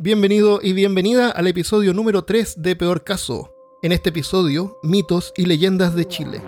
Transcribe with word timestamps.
Bienvenido 0.00 0.60
y 0.62 0.74
bienvenida 0.74 1.28
al 1.28 1.48
episodio 1.48 1.92
número 1.92 2.22
3 2.22 2.62
de 2.62 2.76
Peor 2.76 3.02
Caso. 3.02 3.52
En 3.82 3.90
este 3.90 4.10
episodio, 4.10 4.78
mitos 4.84 5.32
y 5.36 5.46
leyendas 5.46 5.96
de 5.96 6.06
Chile. 6.06 6.40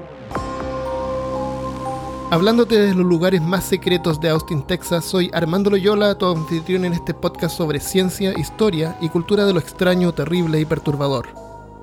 Hablándote 2.31 2.79
de 2.79 2.95
los 2.95 3.05
lugares 3.05 3.43
más 3.43 3.65
secretos 3.65 4.21
de 4.21 4.29
Austin, 4.29 4.65
Texas, 4.69 5.05
soy 5.05 5.33
Armando 5.35 5.69
Loyola, 5.69 6.17
tu 6.17 6.27
anfitrión 6.27 6.85
en 6.85 6.93
este 6.93 7.13
podcast 7.13 7.57
sobre 7.57 7.81
ciencia, 7.81 8.39
historia 8.39 8.97
y 9.01 9.09
cultura 9.09 9.45
de 9.45 9.53
lo 9.53 9.59
extraño, 9.59 10.15
terrible 10.15 10.61
y 10.61 10.65
perturbador. 10.65 11.27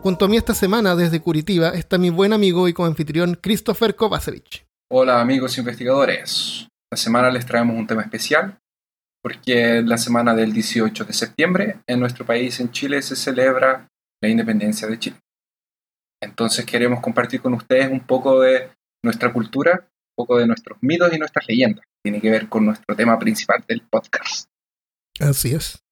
Junto 0.02 0.24
a 0.24 0.28
mí 0.30 0.38
esta 0.38 0.54
semana, 0.54 0.96
desde 0.96 1.20
Curitiba, 1.20 1.72
está 1.72 1.98
mi 1.98 2.10
buen 2.10 2.32
amigo 2.32 2.70
y 2.70 2.74
coanfitrión 2.74 3.38
Christopher 3.42 3.94
Kovacevic. 3.94 4.66
Hola 4.90 5.20
amigos 5.20 5.58
investigadores. 5.58 6.66
Esta 6.90 7.04
semana 7.04 7.30
les 7.30 7.46
traemos 7.46 7.78
un 7.78 7.88
tema 7.88 8.04
especial 8.04 8.58
porque 9.28 9.82
la 9.82 9.98
semana 9.98 10.34
del 10.34 10.54
18 10.54 11.04
de 11.04 11.12
septiembre 11.12 11.80
en 11.86 12.00
nuestro 12.00 12.26
país, 12.26 12.62
en 12.62 12.72
Chile, 12.72 13.02
se 13.02 13.18
celebra 13.18 13.90
la 14.24 14.30
independencia 14.30 14.88
de 14.88 14.98
Chile. 14.98 15.18
Entonces 16.24 16.66
queremos 16.66 17.02
compartir 17.02 17.42
con 17.42 17.54
ustedes 17.54 17.92
un 17.92 18.00
poco 18.00 18.40
de 18.40 18.70
nuestra 19.04 19.34
cultura, 19.34 19.82
un 19.82 20.16
poco 20.16 20.38
de 20.38 20.48
nuestros 20.48 20.78
mitos 20.80 21.12
y 21.12 21.18
nuestras 21.18 21.46
leyendas. 21.46 21.84
Tiene 22.02 22.22
que 22.22 22.32
ver 22.32 22.48
con 22.48 22.68
nuestro 22.68 22.96
tema 22.96 23.20
principal 23.20 23.66
del 23.68 23.82
podcast. 23.82 24.48
Así 25.20 25.54
es. 25.54 25.84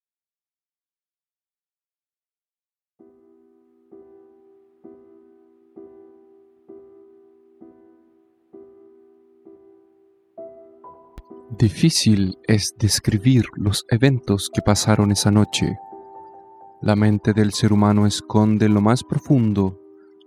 Difícil 11.58 12.38
es 12.48 12.76
describir 12.78 13.46
los 13.56 13.86
eventos 13.90 14.50
que 14.54 14.62
pasaron 14.62 15.14
esa 15.14 15.32
noche. 15.32 15.78
La 16.82 16.98
mente 16.98 17.32
del 17.32 17.54
ser 17.54 17.72
humano 17.72 18.06
esconde 18.06 18.66
en 18.66 18.74
lo 18.74 18.82
más 18.82 19.06
profundo 19.06 19.80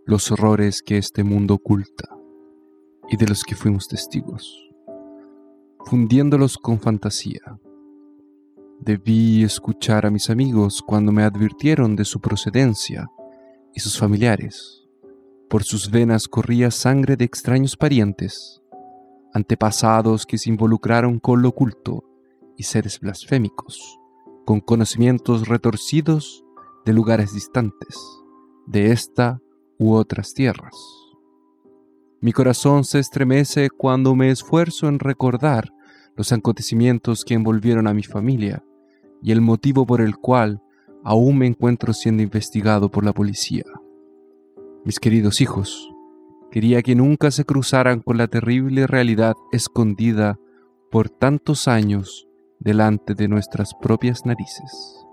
los 0.07 0.33
horrores 0.33 0.81
que 0.81 0.97
este 0.97 1.25
mundo 1.25 1.55
oculta 1.55 2.09
y 3.11 3.19
de 3.19 3.27
los 3.27 3.45
que 3.45 3.55
fuimos 3.57 3.89
testigos, 3.89 4.71
fundiéndolos 5.85 6.57
con 6.57 6.81
fantasía. 6.81 7.61
Debí 8.81 9.45
escuchar 9.45 10.07
a 10.07 10.11
mis 10.11 10.31
amigos 10.31 10.81
cuando 10.81 11.13
me 11.13 11.25
advirtieron 11.25 11.95
de 11.95 12.07
su 12.07 12.23
procedencia 12.23 13.07
y 13.75 13.81
sus 13.81 13.99
familiares. 13.99 14.89
Por 15.51 15.63
sus 15.63 15.91
venas 15.91 16.27
corría 16.27 16.71
sangre 16.71 17.17
de 17.17 17.27
extraños 17.27 17.77
parientes 17.77 18.63
antepasados 19.33 20.27
que 20.27 20.39
se 20.39 20.51
involucraron 20.51 21.19
con 21.19 21.43
lo 21.43 21.51
oculto 21.51 22.05
y 22.57 22.65
seres 22.65 23.01
blasfémicos, 23.01 23.99
con 24.45 24.61
conocimientos 24.61 25.49
retorcidos 25.49 26.45
de 26.85 26.93
lugares 26.93 27.35
distantes, 27.35 27.97
de 28.67 28.93
esta 28.93 29.41
u 29.79 29.95
otras 29.95 30.35
tierras. 30.35 30.75
Mi 32.21 32.33
corazón 32.33 32.85
se 32.85 32.99
estremece 32.99 33.71
cuando 33.71 34.15
me 34.15 34.31
esfuerzo 34.31 34.89
en 34.89 34.99
recordar 34.99 35.73
los 36.17 36.33
acontecimientos 36.33 37.25
que 37.25 37.35
envolvieron 37.35 37.87
a 37.87 37.95
mi 37.95 38.03
familia 38.03 38.65
y 39.23 39.31
el 39.31 39.41
motivo 39.41 39.87
por 39.87 40.01
el 40.01 40.17
cual 40.17 40.61
aún 41.05 41.39
me 41.39 41.47
encuentro 41.47 41.93
siendo 41.93 42.23
investigado 42.23 42.91
por 42.91 43.05
la 43.05 43.13
policía. 43.13 43.65
Mis 44.85 44.99
queridos 44.99 45.41
hijos, 45.41 45.89
Quería 46.51 46.83
que 46.83 46.95
nunca 46.95 47.31
se 47.31 47.45
cruzaran 47.45 48.01
con 48.01 48.17
la 48.17 48.27
terrible 48.27 48.87
realidad 48.87 49.35
escondida 49.53 50.39
por 50.91 51.11
tantos 51.11 51.69
años 51.69 52.27
delante 52.59 53.15
de 53.15 53.29
nuestras 53.29 53.75
propias 53.75 54.25
narices. 54.25 55.07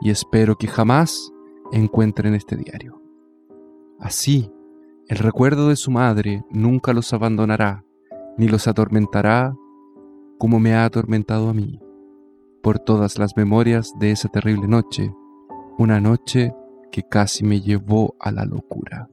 Y 0.00 0.10
espero 0.10 0.56
que 0.56 0.66
jamás 0.66 1.30
encuentren 1.72 2.34
este 2.34 2.56
diario. 2.56 3.00
Así, 4.00 4.50
el 5.08 5.18
recuerdo 5.18 5.68
de 5.68 5.76
su 5.76 5.90
madre 5.90 6.44
nunca 6.50 6.92
los 6.92 7.12
abandonará, 7.12 7.84
ni 8.38 8.48
los 8.48 8.66
atormentará 8.66 9.54
como 10.38 10.60
me 10.60 10.74
ha 10.74 10.84
atormentado 10.84 11.48
a 11.48 11.54
mí, 11.54 11.80
por 12.62 12.78
todas 12.78 13.18
las 13.18 13.36
memorias 13.36 13.92
de 13.98 14.10
esa 14.10 14.28
terrible 14.28 14.66
noche, 14.66 15.14
una 15.78 16.00
noche 16.00 16.54
que 16.90 17.02
casi 17.02 17.44
me 17.44 17.60
llevó 17.60 18.14
a 18.18 18.32
la 18.32 18.44
locura. 18.44 19.08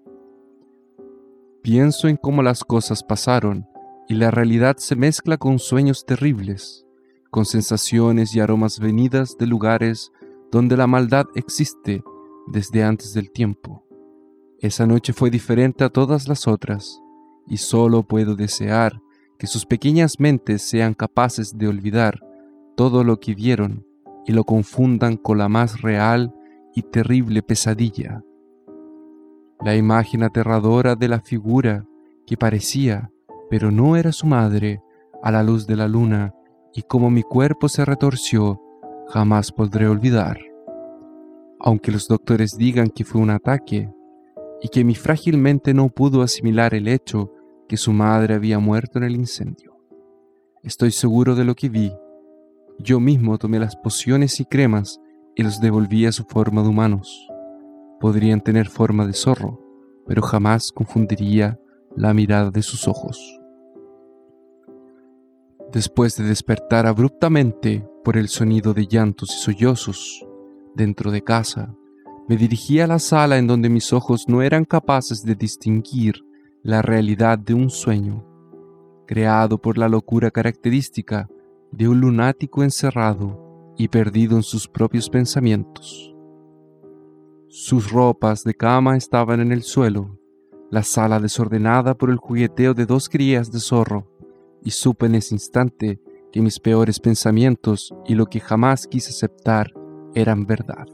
Pienso 1.63 2.07
en 2.07 2.17
cómo 2.17 2.41
las 2.41 2.63
cosas 2.63 3.03
pasaron 3.03 3.67
y 4.07 4.15
la 4.15 4.31
realidad 4.31 4.77
se 4.77 4.95
mezcla 4.95 5.37
con 5.37 5.59
sueños 5.59 6.05
terribles, 6.07 6.87
con 7.29 7.45
sensaciones 7.45 8.35
y 8.35 8.39
aromas 8.39 8.79
venidas 8.79 9.37
de 9.37 9.45
lugares 9.45 10.11
donde 10.51 10.75
la 10.75 10.87
maldad 10.87 11.27
existe 11.35 12.03
desde 12.47 12.83
antes 12.83 13.13
del 13.13 13.31
tiempo. 13.31 13.85
Esa 14.57 14.87
noche 14.87 15.13
fue 15.13 15.29
diferente 15.29 15.83
a 15.83 15.89
todas 15.89 16.27
las 16.27 16.47
otras 16.47 16.99
y 17.45 17.57
solo 17.57 18.01
puedo 18.07 18.35
desear 18.35 18.99
que 19.37 19.45
sus 19.45 19.67
pequeñas 19.67 20.19
mentes 20.19 20.63
sean 20.63 20.95
capaces 20.95 21.55
de 21.55 21.67
olvidar 21.67 22.19
todo 22.75 23.03
lo 23.03 23.19
que 23.19 23.35
vieron 23.35 23.85
y 24.25 24.31
lo 24.31 24.45
confundan 24.45 25.15
con 25.15 25.37
la 25.37 25.47
más 25.47 25.81
real 25.81 26.33
y 26.73 26.81
terrible 26.81 27.43
pesadilla 27.43 28.23
la 29.63 29.75
imagen 29.75 30.23
aterradora 30.23 30.95
de 30.95 31.07
la 31.07 31.19
figura 31.19 31.85
que 32.25 32.37
parecía, 32.37 33.11
pero 33.49 33.71
no 33.71 33.95
era 33.95 34.11
su 34.11 34.25
madre, 34.25 34.81
a 35.23 35.31
la 35.31 35.43
luz 35.43 35.67
de 35.67 35.75
la 35.75 35.87
luna, 35.87 36.33
y 36.73 36.81
como 36.83 37.09
mi 37.09 37.21
cuerpo 37.21 37.69
se 37.69 37.85
retorció, 37.85 38.61
jamás 39.09 39.51
podré 39.51 39.87
olvidar. 39.87 40.39
Aunque 41.59 41.91
los 41.91 42.07
doctores 42.07 42.57
digan 42.57 42.89
que 42.89 43.03
fue 43.03 43.21
un 43.21 43.29
ataque, 43.29 43.91
y 44.61 44.69
que 44.69 44.83
mi 44.83 44.95
frágil 44.95 45.37
mente 45.37 45.73
no 45.73 45.89
pudo 45.89 46.21
asimilar 46.21 46.73
el 46.73 46.87
hecho 46.87 47.31
que 47.67 47.77
su 47.77 47.91
madre 47.91 48.35
había 48.35 48.59
muerto 48.59 48.99
en 48.99 49.05
el 49.05 49.15
incendio. 49.15 49.77
Estoy 50.63 50.91
seguro 50.91 51.35
de 51.35 51.45
lo 51.45 51.55
que 51.55 51.69
vi. 51.69 51.91
Yo 52.77 52.99
mismo 52.99 53.37
tomé 53.37 53.59
las 53.59 53.75
pociones 53.75 54.39
y 54.39 54.45
cremas 54.45 54.99
y 55.35 55.43
los 55.43 55.59
devolví 55.59 56.05
a 56.05 56.11
su 56.11 56.23
forma 56.25 56.61
de 56.61 56.69
humanos. 56.69 57.30
Podrían 58.01 58.41
tener 58.41 58.67
forma 58.67 59.07
de 59.07 59.13
zorro, 59.13 59.61
pero 60.07 60.21
jamás 60.21 60.71
confundiría 60.71 61.59
la 61.95 62.13
mirada 62.13 62.51
de 62.51 62.63
sus 62.63 62.87
ojos. 62.87 63.39
Después 65.71 66.17
de 66.17 66.25
despertar 66.25 66.85
abruptamente 66.85 67.87
por 68.03 68.17
el 68.17 68.27
sonido 68.27 68.73
de 68.73 68.87
llantos 68.87 69.33
y 69.33 69.39
sollozos 69.39 70.25
dentro 70.75 71.11
de 71.11 71.21
casa, 71.21 71.73
me 72.27 72.35
dirigí 72.35 72.79
a 72.79 72.87
la 72.87 72.99
sala 72.99 73.37
en 73.37 73.47
donde 73.47 73.69
mis 73.69 73.93
ojos 73.93 74.25
no 74.27 74.41
eran 74.41 74.65
capaces 74.65 75.23
de 75.23 75.35
distinguir 75.35 76.25
la 76.63 76.81
realidad 76.81 77.37
de 77.37 77.53
un 77.53 77.69
sueño, 77.69 78.25
creado 79.05 79.61
por 79.61 79.77
la 79.77 79.87
locura 79.89 80.31
característica 80.31 81.29
de 81.71 81.87
un 81.87 82.01
lunático 82.01 82.63
encerrado 82.63 83.73
y 83.77 83.87
perdido 83.87 84.35
en 84.37 84.43
sus 84.43 84.67
propios 84.67 85.09
pensamientos. 85.09 86.10
Sus 87.53 87.91
ropas 87.91 88.45
de 88.45 88.53
cama 88.53 88.95
estaban 88.95 89.41
en 89.41 89.51
el 89.51 89.63
suelo, 89.63 90.17
la 90.69 90.83
sala 90.83 91.19
desordenada 91.19 91.95
por 91.95 92.09
el 92.09 92.15
jugueteo 92.15 92.73
de 92.73 92.85
dos 92.85 93.09
crías 93.09 93.51
de 93.51 93.59
zorro, 93.59 94.09
y 94.63 94.71
supe 94.71 95.07
en 95.07 95.15
ese 95.15 95.35
instante 95.35 95.99
que 96.31 96.41
mis 96.41 96.61
peores 96.61 97.01
pensamientos 97.01 97.93
y 98.05 98.15
lo 98.15 98.27
que 98.27 98.39
jamás 98.39 98.87
quise 98.87 99.09
aceptar 99.09 99.73
eran 100.15 100.45
verdad. 100.45 100.87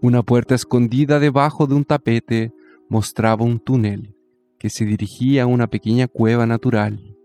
Una 0.00 0.22
puerta 0.22 0.54
escondida 0.54 1.20
debajo 1.20 1.66
de 1.66 1.74
un 1.74 1.84
tapete 1.84 2.54
mostraba 2.88 3.44
un 3.44 3.60
túnel 3.60 4.16
que 4.58 4.70
se 4.70 4.86
dirigía 4.86 5.42
a 5.42 5.46
una 5.46 5.66
pequeña 5.66 6.08
cueva 6.08 6.46
natural. 6.46 7.18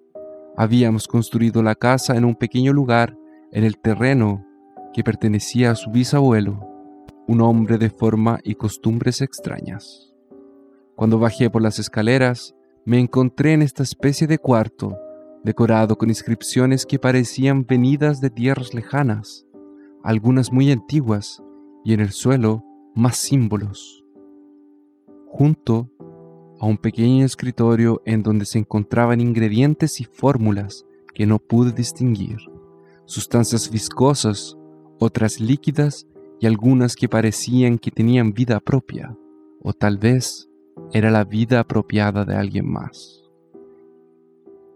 Habíamos 0.57 1.07
construido 1.07 1.63
la 1.63 1.75
casa 1.75 2.17
en 2.17 2.25
un 2.25 2.35
pequeño 2.35 2.73
lugar 2.73 3.17
en 3.53 3.63
el 3.63 3.77
terreno 3.77 4.45
que 4.93 5.05
pertenecía 5.05 5.71
a 5.71 5.75
su 5.75 5.89
bisabuelo 5.89 6.68
un 7.29 7.41
hombre 7.41 7.77
de 7.77 7.91
forma 7.91 8.39
y 8.43 8.55
costumbres 8.55 9.21
extrañas. 9.21 10.11
Cuando 10.95 11.19
bajé 11.19 11.47
por 11.51 11.61
las 11.61 11.77
escaleras, 11.77 12.55
me 12.85 12.97
encontré 12.99 13.53
en 13.53 13.61
esta 13.61 13.83
especie 13.83 14.25
de 14.25 14.39
cuarto, 14.39 14.97
decorado 15.43 15.95
con 15.95 16.09
inscripciones 16.09 16.87
que 16.87 16.97
parecían 16.97 17.67
venidas 17.67 18.19
de 18.19 18.31
tierras 18.31 18.73
lejanas, 18.73 19.45
algunas 20.01 20.51
muy 20.51 20.71
antiguas, 20.71 21.43
y 21.85 21.93
en 21.93 21.99
el 21.99 22.13
suelo 22.13 22.63
más 22.95 23.17
símbolos. 23.17 24.03
Junto 25.27 25.91
a 26.59 26.65
un 26.65 26.79
pequeño 26.79 27.27
escritorio 27.27 28.01
en 28.05 28.23
donde 28.23 28.45
se 28.45 28.57
encontraban 28.57 29.21
ingredientes 29.21 30.01
y 30.01 30.05
fórmulas 30.05 30.83
que 31.13 31.27
no 31.27 31.37
pude 31.37 31.73
distinguir, 31.73 32.37
sustancias 33.05 33.69
viscosas, 33.69 34.57
otras 34.97 35.39
líquidas 35.39 36.07
y 36.39 36.47
algunas 36.47 36.95
que 36.95 37.09
parecían 37.09 37.77
que 37.77 37.91
tenían 37.91 38.33
vida 38.33 38.59
propia, 38.59 39.15
o 39.61 39.73
tal 39.73 39.97
vez 39.97 40.49
era 40.93 41.11
la 41.11 41.23
vida 41.23 41.59
apropiada 41.59 42.25
de 42.25 42.35
alguien 42.35 42.69
más. 42.69 43.23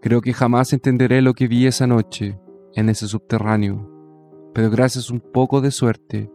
Creo 0.02 0.22
que 0.22 0.34
jamás 0.34 0.74
entenderé 0.74 1.22
lo 1.22 1.34
que 1.34 1.48
vi 1.48 1.66
esa 1.66 1.88
noche 1.88 2.38
en 2.76 2.90
ese 2.90 3.08
subterráneo, 3.08 3.90
pero 4.54 4.70
gracias 4.70 5.10
a 5.10 5.14
un 5.14 5.22
poco 5.22 5.62
de 5.62 5.72
suerte 5.72 6.30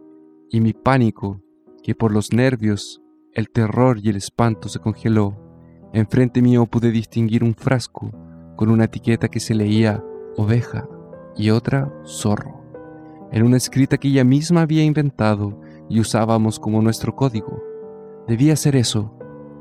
y 0.49 0.59
mi 0.59 0.73
pánico, 0.73 1.41
que 1.83 1.93
por 1.93 2.11
los 2.11 2.33
nervios, 2.33 3.01
el 3.33 3.49
terror 3.49 3.99
y 4.01 4.09
el 4.09 4.15
espanto 4.15 4.69
se 4.69 4.79
congeló, 4.79 5.37
enfrente 5.93 6.41
mío 6.41 6.65
pude 6.65 6.91
distinguir 6.91 7.43
un 7.43 7.53
frasco 7.53 8.11
con 8.55 8.69
una 8.69 8.85
etiqueta 8.85 9.27
que 9.27 9.39
se 9.39 9.53
leía 9.53 10.03
oveja 10.35 10.87
y 11.35 11.51
otra 11.51 11.93
zorro, 12.05 12.58
en 13.31 13.43
una 13.43 13.57
escrita 13.57 13.97
que 13.97 14.07
ella 14.07 14.23
misma 14.23 14.61
había 14.61 14.83
inventado 14.83 15.59
y 15.89 15.99
usábamos 15.99 16.59
como 16.59 16.81
nuestro 16.81 17.15
código. 17.15 17.61
Debía 18.27 18.55
ser 18.55 18.75
eso, 18.75 19.13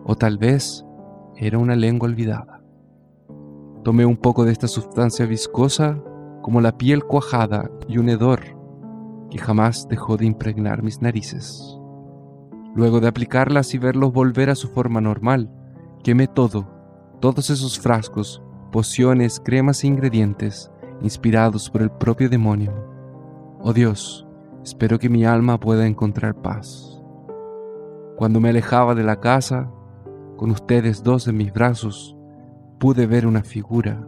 o 0.04 0.16
tal 0.16 0.38
vez 0.38 0.84
era 1.36 1.58
una 1.58 1.76
lengua 1.76 2.08
olvidada. 2.08 2.62
Tomé 3.84 4.04
un 4.04 4.16
poco 4.16 4.44
de 4.44 4.52
esta 4.52 4.68
sustancia 4.68 5.26
viscosa 5.26 6.02
como 6.42 6.60
la 6.60 6.76
piel 6.76 7.04
cuajada 7.04 7.70
y 7.88 7.98
un 7.98 8.08
hedor 8.08 8.40
que 9.30 9.38
jamás 9.38 9.86
dejó 9.88 10.16
de 10.16 10.26
impregnar 10.26 10.82
mis 10.82 11.00
narices. 11.00 11.78
Luego 12.74 13.00
de 13.00 13.08
aplicarlas 13.08 13.74
y 13.74 13.78
verlos 13.78 14.12
volver 14.12 14.50
a 14.50 14.54
su 14.54 14.68
forma 14.68 15.00
normal, 15.00 15.50
quemé 16.02 16.26
todo, 16.26 16.68
todos 17.20 17.50
esos 17.50 17.78
frascos, 17.78 18.42
pociones, 18.72 19.40
cremas 19.40 19.84
e 19.84 19.88
ingredientes 19.88 20.70
inspirados 21.02 21.70
por 21.70 21.82
el 21.82 21.90
propio 21.90 22.28
demonio. 22.28 22.87
Oh 23.60 23.72
Dios, 23.72 24.24
espero 24.62 25.00
que 25.00 25.08
mi 25.08 25.24
alma 25.24 25.58
pueda 25.58 25.86
encontrar 25.86 26.36
paz. 26.36 27.02
Cuando 28.16 28.38
me 28.38 28.50
alejaba 28.50 28.94
de 28.94 29.02
la 29.02 29.18
casa, 29.18 29.68
con 30.36 30.52
ustedes 30.52 31.02
dos 31.02 31.26
en 31.26 31.36
mis 31.36 31.52
brazos, 31.52 32.16
pude 32.78 33.08
ver 33.08 33.26
una 33.26 33.42
figura. 33.42 34.06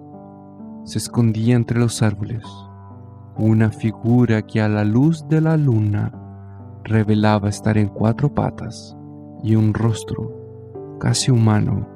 Se 0.84 0.98
escondía 0.98 1.56
entre 1.56 1.80
los 1.80 2.00
árboles. 2.00 2.44
Una 3.36 3.70
figura 3.70 4.42
que 4.42 4.60
a 4.60 4.68
la 4.68 4.84
luz 4.84 5.26
de 5.28 5.40
la 5.40 5.56
luna 5.56 6.12
revelaba 6.84 7.48
estar 7.48 7.76
en 7.76 7.88
cuatro 7.88 8.32
patas 8.32 8.96
y 9.42 9.56
un 9.56 9.74
rostro 9.74 10.96
casi 11.00 11.32
humano, 11.32 11.88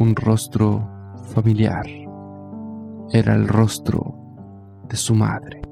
un 0.00 0.16
rostro 0.16 0.88
familiar. 1.32 1.86
Era 3.10 3.36
el 3.36 3.46
rostro 3.46 4.16
de 4.88 4.96
su 4.96 5.14
madre. 5.14 5.65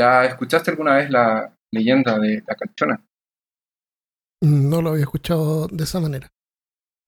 ¿Ya 0.00 0.24
escuchaste 0.24 0.70
alguna 0.70 0.96
vez 0.96 1.10
la 1.10 1.54
leyenda 1.70 2.18
de 2.18 2.42
la 2.48 2.54
calchona? 2.54 3.04
No 4.42 4.80
lo 4.80 4.92
había 4.92 5.02
escuchado 5.02 5.66
de 5.66 5.84
esa 5.84 6.00
manera. 6.00 6.26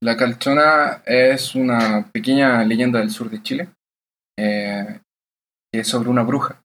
La 0.02 0.14
calchona 0.14 1.02
es 1.06 1.54
una 1.54 2.10
pequeña 2.12 2.62
leyenda 2.64 2.98
del 2.98 3.10
sur 3.10 3.30
de 3.30 3.42
Chile, 3.42 3.70
eh, 4.38 5.00
que 5.72 5.80
es 5.80 5.88
sobre 5.88 6.10
una 6.10 6.22
bruja. 6.22 6.62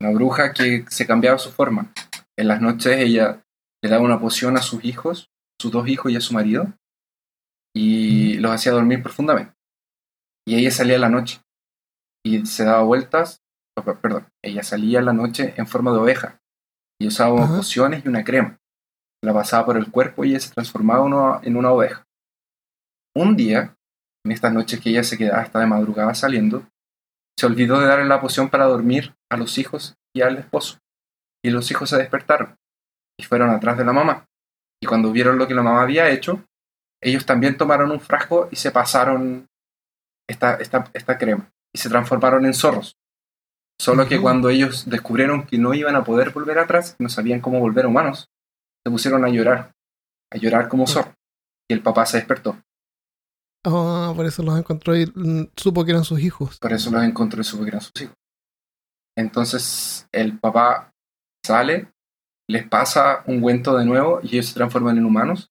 Una 0.00 0.12
bruja 0.12 0.54
que 0.54 0.86
se 0.88 1.06
cambiaba 1.06 1.36
su 1.36 1.50
forma. 1.50 1.92
En 2.38 2.48
las 2.48 2.62
noches 2.62 2.96
ella 2.96 3.42
le 3.84 3.90
daba 3.90 4.02
una 4.02 4.18
poción 4.18 4.56
a 4.56 4.62
sus 4.62 4.82
hijos, 4.82 5.28
sus 5.60 5.70
dos 5.70 5.88
hijos 5.88 6.10
y 6.10 6.16
a 6.16 6.22
su 6.22 6.32
marido, 6.32 6.72
y 7.76 8.38
los 8.38 8.50
hacía 8.50 8.72
dormir 8.72 9.02
profundamente. 9.02 9.52
Y 10.48 10.54
ella 10.54 10.70
salía 10.70 10.94
en 10.94 11.02
la 11.02 11.10
noche 11.10 11.42
y 12.24 12.46
se 12.46 12.64
daba 12.64 12.82
vueltas, 12.82 13.41
perdón, 14.00 14.26
ella 14.44 14.62
salía 14.62 14.98
en 14.98 15.06
la 15.06 15.12
noche 15.12 15.54
en 15.56 15.66
forma 15.66 15.92
de 15.92 15.98
oveja 15.98 16.40
y 17.00 17.06
usaba 17.06 17.44
Ajá. 17.44 17.56
pociones 17.56 18.04
y 18.04 18.08
una 18.08 18.24
crema. 18.24 18.58
La 19.24 19.32
pasaba 19.32 19.64
por 19.66 19.76
el 19.76 19.90
cuerpo 19.90 20.24
y 20.24 20.30
ella 20.30 20.40
se 20.40 20.52
transformaba 20.52 21.02
uno- 21.02 21.40
en 21.42 21.56
una 21.56 21.70
oveja. 21.70 22.04
Un 23.16 23.36
día, 23.36 23.76
en 24.24 24.32
estas 24.32 24.52
noches 24.52 24.80
que 24.80 24.90
ella 24.90 25.04
se 25.04 25.16
quedaba 25.18 25.42
hasta 25.42 25.60
de 25.60 25.66
madrugada 25.66 26.14
saliendo, 26.14 26.66
se 27.38 27.46
olvidó 27.46 27.80
de 27.80 27.86
darle 27.86 28.04
la 28.06 28.20
poción 28.20 28.48
para 28.50 28.66
dormir 28.66 29.14
a 29.30 29.36
los 29.36 29.58
hijos 29.58 29.96
y 30.14 30.22
al 30.22 30.38
esposo. 30.38 30.78
Y 31.44 31.50
los 31.50 31.70
hijos 31.70 31.90
se 31.90 31.96
despertaron 31.98 32.56
y 33.18 33.24
fueron 33.24 33.50
atrás 33.50 33.76
de 33.78 33.84
la 33.84 33.92
mamá. 33.92 34.26
Y 34.82 34.86
cuando 34.86 35.12
vieron 35.12 35.38
lo 35.38 35.46
que 35.46 35.54
la 35.54 35.62
mamá 35.62 35.82
había 35.82 36.10
hecho, 36.10 36.44
ellos 37.02 37.26
también 37.26 37.56
tomaron 37.56 37.90
un 37.90 38.00
frasco 38.00 38.48
y 38.50 38.56
se 38.56 38.70
pasaron 38.70 39.46
esta, 40.28 40.54
esta, 40.56 40.84
esta 40.94 41.18
crema 41.18 41.50
y 41.74 41.78
se 41.78 41.88
transformaron 41.88 42.44
en 42.46 42.54
zorros. 42.54 42.96
Solo 43.82 44.06
que 44.06 44.20
cuando 44.20 44.48
ellos 44.48 44.88
descubrieron 44.88 45.44
que 45.44 45.58
no 45.58 45.74
iban 45.74 45.96
a 45.96 46.04
poder 46.04 46.30
volver 46.30 46.56
atrás, 46.60 46.94
no 47.00 47.08
sabían 47.08 47.40
cómo 47.40 47.58
volver 47.58 47.84
humanos, 47.84 48.30
se 48.84 48.92
pusieron 48.92 49.24
a 49.24 49.28
llorar, 49.28 49.72
a 50.30 50.36
llorar 50.36 50.68
como 50.68 50.86
zorro. 50.86 51.12
Y 51.68 51.74
el 51.74 51.82
papá 51.82 52.06
se 52.06 52.18
despertó. 52.18 52.56
Ah, 53.66 54.12
por 54.14 54.24
eso 54.24 54.44
los 54.44 54.56
encontró 54.56 54.96
y 54.96 55.06
mm, 55.12 55.48
supo 55.56 55.84
que 55.84 55.90
eran 55.90 56.04
sus 56.04 56.20
hijos. 56.20 56.60
Por 56.60 56.72
eso 56.72 56.92
los 56.92 57.02
encontró 57.02 57.40
y 57.40 57.44
supo 57.44 57.64
que 57.64 57.70
eran 57.70 57.80
sus 57.80 58.02
hijos. 58.02 58.14
Entonces 59.18 60.06
el 60.12 60.38
papá 60.38 60.92
sale, 61.44 61.92
les 62.48 62.68
pasa 62.68 63.24
un 63.26 63.40
cuento 63.40 63.76
de 63.76 63.84
nuevo 63.84 64.20
y 64.22 64.28
ellos 64.28 64.46
se 64.46 64.54
transforman 64.54 64.96
en 64.98 65.06
humanos 65.06 65.50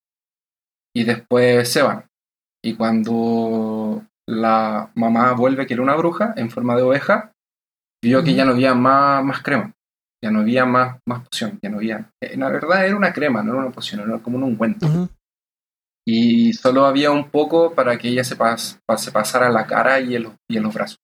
y 0.96 1.04
después 1.04 1.70
se 1.70 1.82
van. 1.82 2.06
Y 2.64 2.76
cuando 2.76 4.06
la 4.26 4.90
mamá 4.96 5.34
vuelve, 5.34 5.68
que 5.68 5.74
era 5.74 5.84
una 5.84 5.98
bruja, 5.98 6.34
en 6.38 6.50
forma 6.50 6.78
de 6.78 6.84
oveja, 6.84 7.31
vio 8.04 8.24
que 8.24 8.34
ya 8.34 8.46
no 8.46 8.52
había 8.52 8.74
más, 8.74 9.24
más 9.24 9.42
crema, 9.42 9.72
ya 10.24 10.32
no 10.32 10.40
había 10.42 10.66
más, 10.66 11.00
más 11.08 11.28
poción, 11.28 11.60
ya 11.62 11.70
no 11.70 11.78
había... 11.78 12.10
eh, 12.22 12.36
La 12.38 12.50
verdad 12.50 12.86
era 12.86 12.96
una 12.96 13.14
crema, 13.14 13.44
no 13.44 13.54
era 13.54 13.62
una 13.62 13.72
poción, 13.72 14.02
era 14.02 14.20
como 14.20 14.38
un 14.38 14.44
ungüento. 14.44 14.86
Ujú. 14.88 15.10
Y 16.08 16.54
solo 16.54 16.86
había 16.86 17.12
un 17.12 17.30
poco 17.30 17.76
para 17.76 17.98
que 17.98 18.10
ella 18.10 18.24
se, 18.24 18.36
pas- 18.38 18.80
pa- 18.88 18.98
se 18.98 19.12
pasara 19.12 19.50
la 19.50 19.68
cara 19.68 20.00
y 20.00 20.16
en 20.16 20.24
los, 20.24 20.34
y 20.50 20.58
en 20.58 20.64
los 20.64 20.74
brazos. 20.74 20.98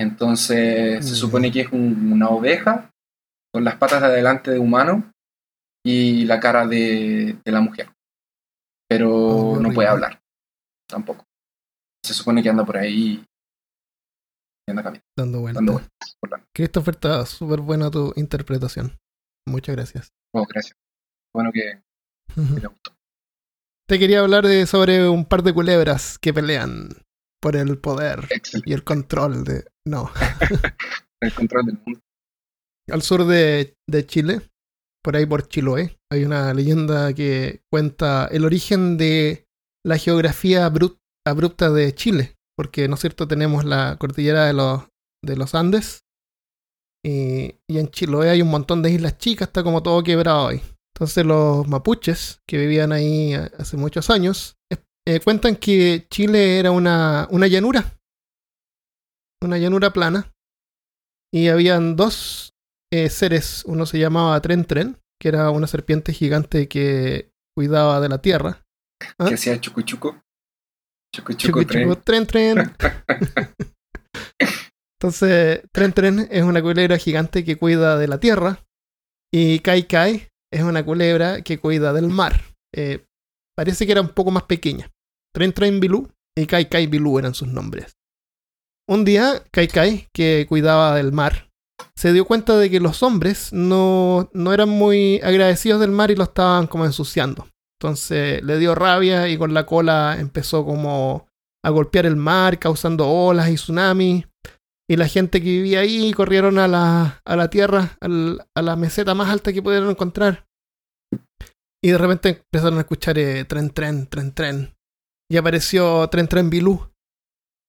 Entonces 0.00 1.04
se 1.04 1.10
Ya. 1.14 1.16
supone 1.16 1.50
que 1.50 1.62
es 1.62 1.72
un- 1.72 2.12
una 2.12 2.28
oveja 2.28 2.90
con 3.52 3.64
las 3.64 3.76
patas 3.76 4.00
de 4.00 4.08
adelante 4.08 4.50
de 4.50 4.58
humano 4.58 5.10
y 5.86 6.24
la 6.26 6.40
cara 6.40 6.66
de, 6.66 7.38
de 7.44 7.52
la 7.52 7.60
mujer. 7.60 7.88
Pero 8.88 9.10
Oh, 9.14 9.60
no 9.60 9.70
puede 9.72 9.88
hablar 9.88 10.20
tampoco. 10.88 11.24
Se 12.04 12.12
supone 12.12 12.42
que 12.42 12.50
anda 12.50 12.64
por 12.64 12.76
ahí 12.76 13.24
y 14.66 14.70
anda 14.70 14.82
caminando, 14.82 15.04
Dando 15.16 15.40
vueltas. 15.40 15.64
dando 15.64 15.72
vueltas 16.22 16.48
Christopher, 16.54 16.94
está 16.94 17.26
súper 17.26 17.60
buena 17.60 17.90
tu 17.90 18.12
interpretación. 18.16 18.96
Muchas 19.46 19.76
gracias. 19.76 20.12
Oh, 20.34 20.46
gracias. 20.46 20.76
Bueno 21.34 21.50
que 21.52 21.82
que 22.34 22.60
le 22.60 22.66
gustó. 22.66 22.96
Te 23.88 23.98
quería 23.98 24.20
hablar 24.20 24.46
de, 24.46 24.66
sobre 24.66 25.08
un 25.08 25.26
par 25.26 25.42
de 25.42 25.52
culebras 25.52 26.18
que 26.18 26.32
pelean 26.32 26.88
por 27.42 27.54
el 27.56 27.78
poder 27.78 28.26
Excelente. 28.30 28.70
y 28.70 28.72
el 28.72 28.82
control 28.84 29.44
de... 29.44 29.66
No, 29.86 30.10
El 31.20 31.34
control 31.34 31.66
del 31.66 31.78
mundo. 31.84 32.00
al 32.90 33.02
sur 33.02 33.26
de, 33.26 33.76
de 33.86 34.06
Chile, 34.06 34.40
por 35.02 35.16
ahí 35.16 35.26
por 35.26 35.46
Chiloé, 35.48 35.98
hay 36.10 36.24
una 36.24 36.54
leyenda 36.54 37.12
que 37.12 37.60
cuenta 37.70 38.26
el 38.30 38.44
origen 38.46 38.96
de 38.96 39.46
la 39.84 39.98
geografía 39.98 40.66
abrup- 40.66 40.98
abrupta 41.26 41.70
de 41.70 41.94
Chile, 41.94 42.34
porque, 42.56 42.88
¿no 42.88 42.94
es 42.94 43.00
cierto?, 43.00 43.28
tenemos 43.28 43.64
la 43.64 43.96
cordillera 43.98 44.46
de 44.46 44.52
los, 44.52 44.82
de 45.22 45.36
los 45.36 45.54
Andes 45.54 46.04
y, 47.04 47.56
y 47.68 47.78
en 47.78 47.88
Chiloé 47.88 48.30
hay 48.30 48.42
un 48.42 48.50
montón 48.50 48.82
de 48.82 48.90
islas 48.90 49.18
chicas, 49.18 49.48
está 49.48 49.62
como 49.62 49.82
todo 49.82 50.02
quebrado 50.02 50.48
ahí. 50.48 50.62
Entonces 50.94 51.26
los 51.26 51.66
mapuches 51.66 52.40
que 52.46 52.56
vivían 52.56 52.92
ahí 52.92 53.34
eh, 53.34 53.50
hace 53.58 53.76
muchos 53.76 54.10
años 54.10 54.56
eh, 55.06 55.20
cuentan 55.20 55.56
que 55.56 56.06
Chile 56.08 56.58
era 56.58 56.70
una, 56.70 57.28
una 57.30 57.46
llanura, 57.46 57.98
una 59.42 59.58
llanura 59.58 59.92
plana, 59.92 60.32
y 61.32 61.48
habían 61.48 61.96
dos 61.96 62.54
eh, 62.92 63.10
seres, 63.10 63.64
uno 63.66 63.86
se 63.86 63.98
llamaba 63.98 64.40
Tren 64.40 64.64
Tren, 64.64 64.98
que 65.20 65.28
era 65.28 65.50
una 65.50 65.66
serpiente 65.66 66.12
gigante 66.12 66.68
que 66.68 67.32
cuidaba 67.56 68.00
de 68.00 68.08
la 68.08 68.22
tierra. 68.22 68.64
¿Ah? 69.18 69.26
Que 69.28 69.34
hacía 69.34 69.60
chucu 69.60 69.82
tren. 71.22 71.36
chico, 71.36 71.96
tren, 71.96 72.26
tren. 72.26 72.72
Entonces, 75.04 75.60
Tren 75.70 75.92
Tren 75.92 76.28
es 76.30 76.44
una 76.44 76.62
culebra 76.62 76.96
gigante 76.96 77.44
que 77.44 77.56
cuida 77.56 77.98
de 77.98 78.08
la 78.08 78.18
tierra. 78.18 78.64
Y 79.30 79.58
Kai 79.58 79.86
Kai 79.86 80.28
es 80.50 80.62
una 80.62 80.82
culebra 80.82 81.42
que 81.42 81.58
cuida 81.58 81.92
del 81.92 82.08
mar. 82.08 82.40
Eh, 82.74 83.04
parece 83.54 83.84
que 83.84 83.92
era 83.92 84.00
un 84.00 84.08
poco 84.08 84.30
más 84.30 84.44
pequeña. 84.44 84.90
Tren 85.34 85.52
Tren 85.52 85.78
Bilú 85.78 86.08
y 86.34 86.46
Kai 86.46 86.70
Kai 86.70 86.86
Bilú 86.86 87.18
eran 87.18 87.34
sus 87.34 87.48
nombres. 87.48 87.98
Un 88.88 89.04
día, 89.04 89.42
Kai 89.50 89.68
Kai, 89.68 90.08
que 90.14 90.46
cuidaba 90.48 90.94
del 90.94 91.12
mar, 91.12 91.50
se 91.96 92.14
dio 92.14 92.24
cuenta 92.24 92.56
de 92.56 92.70
que 92.70 92.80
los 92.80 93.02
hombres 93.02 93.52
no, 93.52 94.30
no 94.32 94.52
eran 94.54 94.70
muy 94.70 95.20
agradecidos 95.22 95.80
del 95.80 95.90
mar 95.90 96.10
y 96.12 96.16
lo 96.16 96.24
estaban 96.24 96.66
como 96.66 96.86
ensuciando. 96.86 97.46
Entonces 97.84 98.42
le 98.42 98.58
dio 98.58 98.74
rabia 98.74 99.28
y 99.28 99.36
con 99.36 99.52
la 99.52 99.66
cola 99.66 100.16
empezó 100.18 100.64
como 100.64 101.28
a 101.62 101.68
golpear 101.68 102.06
el 102.06 102.16
mar, 102.16 102.58
causando 102.58 103.06
olas 103.06 103.50
y 103.50 103.56
tsunamis. 103.56 104.24
Y 104.88 104.96
la 104.96 105.06
gente 105.06 105.40
que 105.40 105.46
vivía 105.50 105.80
ahí 105.80 106.10
corrieron 106.14 106.58
a 106.58 106.66
la, 106.66 107.20
a 107.26 107.36
la 107.36 107.48
tierra, 107.50 107.98
al- 108.00 108.42
a 108.56 108.62
la 108.62 108.76
meseta 108.76 109.14
más 109.14 109.28
alta 109.28 109.52
que 109.52 109.62
pudieron 109.62 109.90
encontrar. 109.90 110.46
Y 111.82 111.90
de 111.90 111.98
repente 111.98 112.42
empezaron 112.50 112.78
a 112.78 112.82
escuchar 112.82 113.18
eh, 113.18 113.44
tren, 113.44 113.68
tren, 113.70 114.06
tren, 114.06 114.32
tren. 114.32 114.74
y 115.30 115.36
apareció 115.36 116.06
Tren 116.08 116.26
Tren 116.28 116.48
Bilú. 116.48 116.90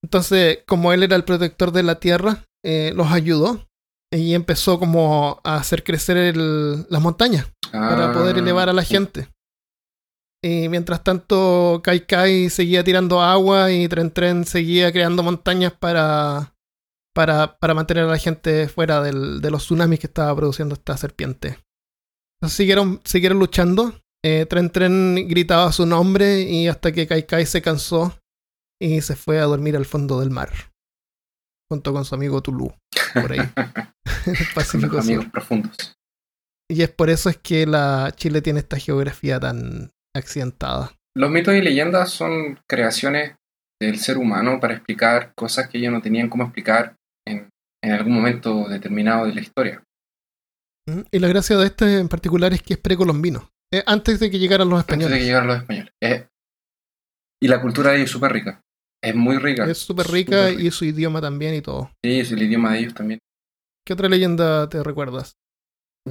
Entonces, 0.03 0.59
como 0.67 0.93
él 0.93 1.03
era 1.03 1.15
el 1.17 1.23
protector 1.25 1.71
de 1.73 1.83
la 1.83 1.99
tierra, 1.99 2.45
eh, 2.63 2.91
los 2.95 3.11
ayudó 3.11 3.67
y 4.13 4.33
empezó 4.33 4.79
como 4.79 5.41
a 5.43 5.55
hacer 5.55 5.83
crecer 5.83 6.15
el- 6.17 6.85
las 6.89 7.01
montañas 7.01 7.47
para 7.71 8.13
poder 8.13 8.35
Ah, 8.35 8.39
elevar 8.39 8.69
a 8.69 8.73
la 8.73 8.83
gente. 8.83 9.27
Y 10.45 10.69
mientras 10.69 11.03
tanto, 11.03 11.81
Kai 11.83 12.01
Kai 12.05 12.51
seguía 12.51 12.83
tirando 12.83 13.19
agua 13.19 13.71
y 13.71 13.87
Tren 13.87 14.11
Tren 14.11 14.45
seguía 14.45 14.91
creando 14.91 15.23
montañas 15.23 15.73
para, 15.73 16.53
para, 17.15 17.57
para 17.57 17.73
mantener 17.73 18.03
a 18.03 18.09
la 18.11 18.19
gente 18.19 18.67
fuera 18.67 19.01
del- 19.01 19.41
de 19.41 19.49
los 19.49 19.63
tsunamis 19.63 19.99
que 19.99 20.05
estaba 20.07 20.35
produciendo 20.35 20.75
esta 20.75 20.97
serpiente. 20.97 21.57
Entonces 22.37 22.57
siguieron, 22.57 23.01
siguieron 23.05 23.39
luchando. 23.39 23.99
Eh, 24.23 24.45
Tren 24.45 24.69
Tren 24.69 25.27
gritaba 25.27 25.71
su 25.71 25.87
nombre 25.87 26.41
y 26.41 26.67
hasta 26.67 26.91
que 26.91 27.07
Kai 27.07 27.25
Kai 27.25 27.47
se 27.47 27.63
cansó 27.63 28.15
y 28.79 29.01
se 29.01 29.15
fue 29.15 29.39
a 29.39 29.45
dormir 29.45 29.75
al 29.75 29.85
fondo 29.85 30.19
del 30.19 30.29
mar. 30.29 30.51
Junto 31.71 31.91
con 31.91 32.05
su 32.05 32.13
amigo 32.13 32.43
Tulu. 32.43 32.71
Por 33.15 33.31
ahí. 33.31 33.39
Pacífico 34.53 34.97
los 34.97 35.05
amigos 35.05 35.25
profundos. 35.31 35.75
Y 36.69 36.83
es 36.83 36.91
por 36.91 37.09
eso 37.09 37.29
es 37.29 37.37
que 37.37 37.65
la 37.65 38.13
Chile 38.15 38.43
tiene 38.43 38.59
esta 38.59 38.77
geografía 38.77 39.39
tan 39.39 39.91
accidentada. 40.15 40.91
Los 41.15 41.29
mitos 41.31 41.53
y 41.53 41.61
leyendas 41.61 42.09
son 42.09 42.59
creaciones 42.67 43.35
del 43.81 43.97
ser 43.99 44.17
humano 44.17 44.59
para 44.59 44.73
explicar 44.73 45.33
cosas 45.35 45.67
que 45.67 45.77
ellos 45.77 45.91
no 45.91 46.01
tenían 46.01 46.29
cómo 46.29 46.43
explicar 46.43 46.95
en, 47.27 47.49
en 47.83 47.91
algún 47.91 48.13
momento 48.13 48.67
determinado 48.67 49.25
de 49.25 49.33
la 49.35 49.41
historia. 49.41 49.83
¿Mm? 50.87 51.01
Y 51.11 51.19
la 51.19 51.27
gracia 51.27 51.57
de 51.57 51.65
este 51.67 51.99
en 51.99 52.09
particular 52.09 52.53
es 52.53 52.61
que 52.61 52.73
es 52.75 52.79
precolombino. 52.79 53.49
Eh, 53.73 53.83
antes 53.85 54.19
de 54.19 54.29
que 54.29 54.39
llegaran 54.39 54.69
los 54.69 54.79
Antes 54.79 54.97
de 54.97 54.97
que 54.97 55.03
españoles. 55.05 55.25
llegaran 55.25 55.47
los 55.47 55.57
españoles. 55.57 55.91
Eh, 56.01 56.27
y 57.41 57.47
la 57.47 57.61
cultura 57.61 57.91
de 57.91 57.97
ellos 57.97 58.05
es 58.05 58.11
súper 58.11 58.31
rica. 58.31 58.61
Es 59.03 59.15
muy 59.15 59.37
rica. 59.37 59.65
Es 59.65 59.77
súper 59.79 60.07
rica 60.07 60.49
Súper 60.49 60.65
y 60.65 60.71
su 60.71 60.85
idioma 60.85 61.21
también 61.21 61.53
y 61.55 61.61
todo. 61.61 61.91
Sí, 62.03 62.19
es 62.19 62.31
el 62.31 62.41
idioma 62.41 62.73
de 62.73 62.79
ellos 62.79 62.93
también. 62.93 63.19
¿Qué 63.85 63.93
otra 63.93 64.09
leyenda 64.09 64.67
te 64.69 64.83
recuerdas? 64.83 65.33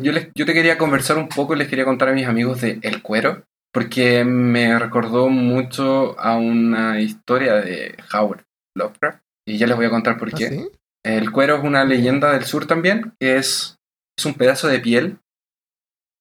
Yo, 0.00 0.12
les, 0.12 0.28
yo 0.34 0.44
te 0.46 0.52
quería 0.52 0.76
conversar 0.78 1.18
un 1.18 1.28
poco 1.28 1.54
y 1.54 1.58
les 1.58 1.68
quería 1.68 1.84
contar 1.84 2.08
a 2.08 2.12
mis 2.12 2.26
amigos 2.26 2.60
de 2.60 2.78
El 2.82 3.02
Cuero, 3.02 3.44
porque 3.74 4.24
me 4.24 4.78
recordó 4.78 5.28
mucho 5.28 6.18
a 6.20 6.36
una 6.36 7.00
historia 7.00 7.54
de 7.54 7.96
Howard 8.12 8.44
Lovecraft. 8.76 9.20
Y 9.46 9.58
ya 9.58 9.66
les 9.66 9.76
voy 9.76 9.86
a 9.86 9.90
contar 9.90 10.16
por 10.16 10.28
¿Ah, 10.28 10.32
qué. 10.38 10.48
sí? 10.48 10.68
El 11.04 11.32
cuero 11.32 11.56
es 11.56 11.64
una 11.64 11.84
leyenda 11.84 12.32
del 12.32 12.44
sur 12.44 12.66
también, 12.66 13.12
que 13.20 13.36
es, 13.36 13.76
es 14.16 14.24
un 14.24 14.34
pedazo 14.34 14.68
de 14.68 14.78
piel, 14.78 15.18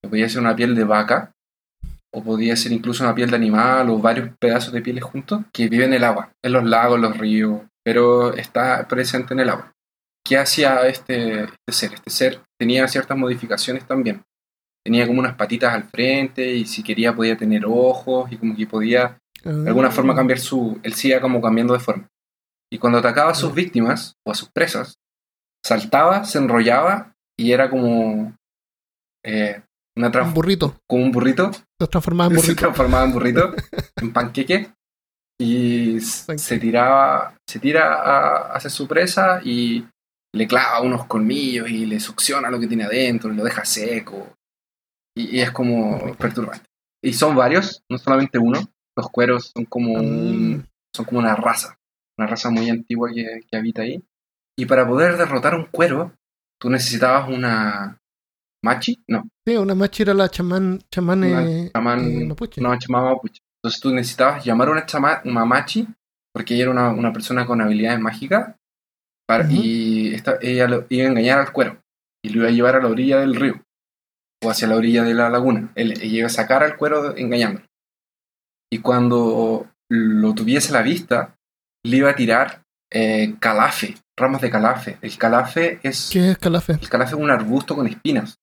que 0.01 0.09
podía 0.09 0.27
ser 0.27 0.41
una 0.41 0.55
piel 0.55 0.75
de 0.75 0.83
vaca, 0.83 1.31
o 2.11 2.23
podía 2.23 2.55
ser 2.55 2.71
incluso 2.71 3.03
una 3.03 3.15
piel 3.15 3.29
de 3.29 3.37
animal, 3.37 3.89
o 3.89 3.99
varios 3.99 4.35
pedazos 4.39 4.73
de 4.73 4.81
pieles 4.81 5.03
juntos, 5.03 5.43
que 5.53 5.69
vive 5.69 5.85
en 5.85 5.93
el 5.93 6.03
agua, 6.03 6.33
en 6.43 6.51
los 6.51 6.65
lagos, 6.65 6.99
los 6.99 7.17
ríos, 7.17 7.61
pero 7.85 8.33
está 8.33 8.87
presente 8.87 9.35
en 9.35 9.41
el 9.41 9.49
agua. 9.49 9.71
¿Qué 10.25 10.37
hacía 10.37 10.87
este, 10.87 11.43
este 11.43 11.71
ser? 11.71 11.93
Este 11.93 12.09
ser 12.09 12.39
tenía 12.59 12.87
ciertas 12.87 13.17
modificaciones 13.17 13.85
también. 13.85 14.23
Tenía 14.85 15.07
como 15.07 15.19
unas 15.19 15.35
patitas 15.35 15.73
al 15.73 15.83
frente, 15.85 16.53
y 16.53 16.65
si 16.65 16.83
quería 16.83 17.15
podía 17.15 17.37
tener 17.37 17.63
ojos, 17.65 18.31
y 18.31 18.37
como 18.37 18.55
que 18.55 18.67
podía 18.67 19.17
de 19.43 19.67
alguna 19.69 19.91
forma 19.91 20.15
cambiar 20.15 20.39
su. 20.39 20.79
Él 20.83 20.93
sigue 20.93 21.19
como 21.21 21.41
cambiando 21.41 21.73
de 21.73 21.79
forma. 21.79 22.07
Y 22.71 22.77
cuando 22.77 22.99
atacaba 22.99 23.31
a 23.31 23.35
sus 23.35 23.49
Ya. 23.49 23.55
víctimas 23.55 24.13
o 24.25 24.31
a 24.31 24.35
sus 24.35 24.49
presas, 24.49 24.95
saltaba, 25.65 26.25
se 26.25 26.37
enrollaba 26.39 27.13
y 27.37 27.51
era 27.51 27.69
como. 27.69 28.35
eh, 29.25 29.61
una 29.95 30.07
Un 30.23 30.33
burrito. 30.33 30.75
como 30.89 31.03
un 31.03 31.11
burrito. 31.11 31.51
Se 31.79 31.87
transformaba 31.87 32.33
en 32.33 32.35
Se 32.39 32.41
burrito. 32.47 32.59
transformaba 32.61 33.05
en 33.05 33.11
burrito, 33.13 33.53
en 33.97 34.11
panqueque. 34.13 34.71
Y 35.39 35.99
se 36.01 36.57
tiraba. 36.59 37.35
Se 37.47 37.59
tira 37.59 37.93
a- 37.95 38.53
hacia 38.55 38.69
su 38.69 38.87
presa 38.87 39.39
y 39.43 39.85
le 40.35 40.47
clava 40.47 40.81
unos 40.81 41.05
colmillos 41.05 41.69
y 41.69 41.85
le 41.85 41.99
succiona 41.99 42.49
lo 42.49 42.59
que 42.59 42.67
tiene 42.67 42.83
adentro 42.85 43.31
y 43.31 43.35
lo 43.35 43.43
deja 43.43 43.63
seco. 43.65 44.33
Y, 45.15 45.37
y 45.37 45.41
es 45.41 45.51
como 45.51 45.99
rico. 45.99 46.17
perturbante. 46.17 46.65
Y 47.03 47.13
son 47.13 47.35
varios, 47.35 47.83
no 47.89 47.97
solamente 47.97 48.39
uno. 48.39 48.59
Los 48.95 49.09
cueros 49.09 49.51
son 49.55 49.65
como 49.65 49.93
un, 49.93 50.57
Mm, 50.57 50.63
son 50.95 51.05
como 51.05 51.19
una 51.19 51.35
raza, 51.35 51.77
una 52.17 52.27
raza 52.27 52.49
muy 52.49 52.69
antigua 52.69 53.09
que, 53.13 53.41
que 53.49 53.57
habita 53.57 53.81
ahí. 53.81 54.01
Y 54.57 54.65
para 54.65 54.87
poder 54.87 55.17
derrotar 55.17 55.55
un 55.55 55.65
cuero, 55.65 56.13
tú 56.61 56.69
necesitabas 56.69 57.27
una 57.27 57.97
machi, 58.63 59.03
no, 59.07 59.27
sí, 59.45 59.57
una 59.57 59.73
machi 59.75 60.03
era 60.03 60.13
la 60.13 60.29
chamán, 60.29 60.79
chamán 60.91 61.23
eh, 61.23 61.71
chamán- 61.73 62.21
eh, 62.21 62.25
mapuche. 62.25 62.61
una 62.61 62.77
chamama 62.77 63.09
mapuche. 63.15 63.41
Entonces 63.57 63.81
tú 63.81 63.91
necesitabas 63.93 64.45
llamar 64.45 64.67
a 64.67 64.71
una, 64.71 64.85
chama, 64.85 65.21
una 65.25 65.43
machi, 65.43 65.87
porque 66.33 66.53
ella 66.53 66.63
era 66.63 66.71
una, 66.71 66.89
una 66.91 67.11
persona 67.11 67.45
con 67.45 67.59
habilidades 67.61 67.99
mágicas, 67.99 68.55
para, 69.27 69.49
y 69.51 70.13
esta- 70.13 70.37
ella 70.41 70.67
lo, 70.67 70.85
iba 70.89 71.05
a 71.05 71.09
engañar 71.09 71.39
al 71.39 71.51
cuero, 71.51 71.81
y 72.23 72.29
lo 72.29 72.41
iba 72.41 72.49
a 72.49 72.51
llevar 72.51 72.75
a 72.75 72.81
la 72.81 72.89
orilla 72.89 73.19
del 73.19 73.35
río, 73.35 73.61
o 74.43 74.49
hacia 74.49 74.67
la 74.67 74.75
orilla 74.75 75.03
de 75.03 75.13
la 75.13 75.29
laguna. 75.29 75.71
Él, 75.75 75.93
iba 76.03 76.27
a 76.27 76.29
sacar 76.29 76.63
al 76.63 76.77
cuero 76.77 77.15
engañándolo. 77.15 77.65
Y 78.71 78.79
cuando 78.79 79.67
lo 79.89 80.33
tuviese 80.33 80.69
a 80.69 80.79
la 80.79 80.81
vista, 80.81 81.35
le 81.85 81.97
iba 81.97 82.09
a 82.09 82.15
tirar 82.15 82.63
eh, 82.91 83.35
calafe, 83.39 83.95
ramos 84.17 84.41
de 84.41 84.49
calafe. 84.49 84.97
El 85.01 85.17
calafe 85.17 85.79
es 85.83 86.09
¿Qué 86.11 86.31
es 86.31 86.37
calafe? 86.37 86.73
el 86.73 86.89
calafe 86.89 87.15
es 87.15 87.21
un 87.21 87.29
arbusto 87.31 87.75
con 87.75 87.87
espinas. 87.87 88.39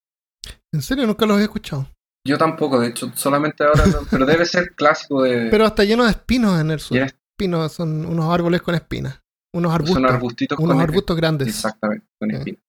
En 0.72 0.82
serio, 0.82 1.06
nunca 1.06 1.26
los 1.26 1.34
había 1.34 1.44
escuchado. 1.46 1.86
Yo 2.26 2.36
tampoco, 2.38 2.78
de 2.80 2.88
hecho, 2.88 3.10
solamente 3.14 3.64
ahora, 3.64 3.82
pero 4.10 4.26
debe 4.26 4.44
ser 4.44 4.74
clásico 4.74 5.22
de... 5.22 5.48
Pero 5.50 5.64
hasta 5.64 5.84
lleno 5.84 6.04
de 6.04 6.10
espinos 6.10 6.60
en 6.60 6.70
el 6.70 6.80
sur. 6.80 6.96
Y 6.98 7.00
es- 7.00 7.14
Espinos 7.38 7.72
son 7.72 8.04
unos 8.04 8.32
árboles 8.32 8.60
con 8.60 8.74
espinas. 8.74 9.18
Unos 9.54 9.72
arbustos. 9.72 9.94
son 9.94 10.04
arbustitos 10.04 10.58
unos 10.58 10.74
con 10.74 10.82
arbustos 10.82 11.16
grandes. 11.16 11.48
Exactamente, 11.48 12.06
con 12.20 12.30
espinas. 12.30 12.60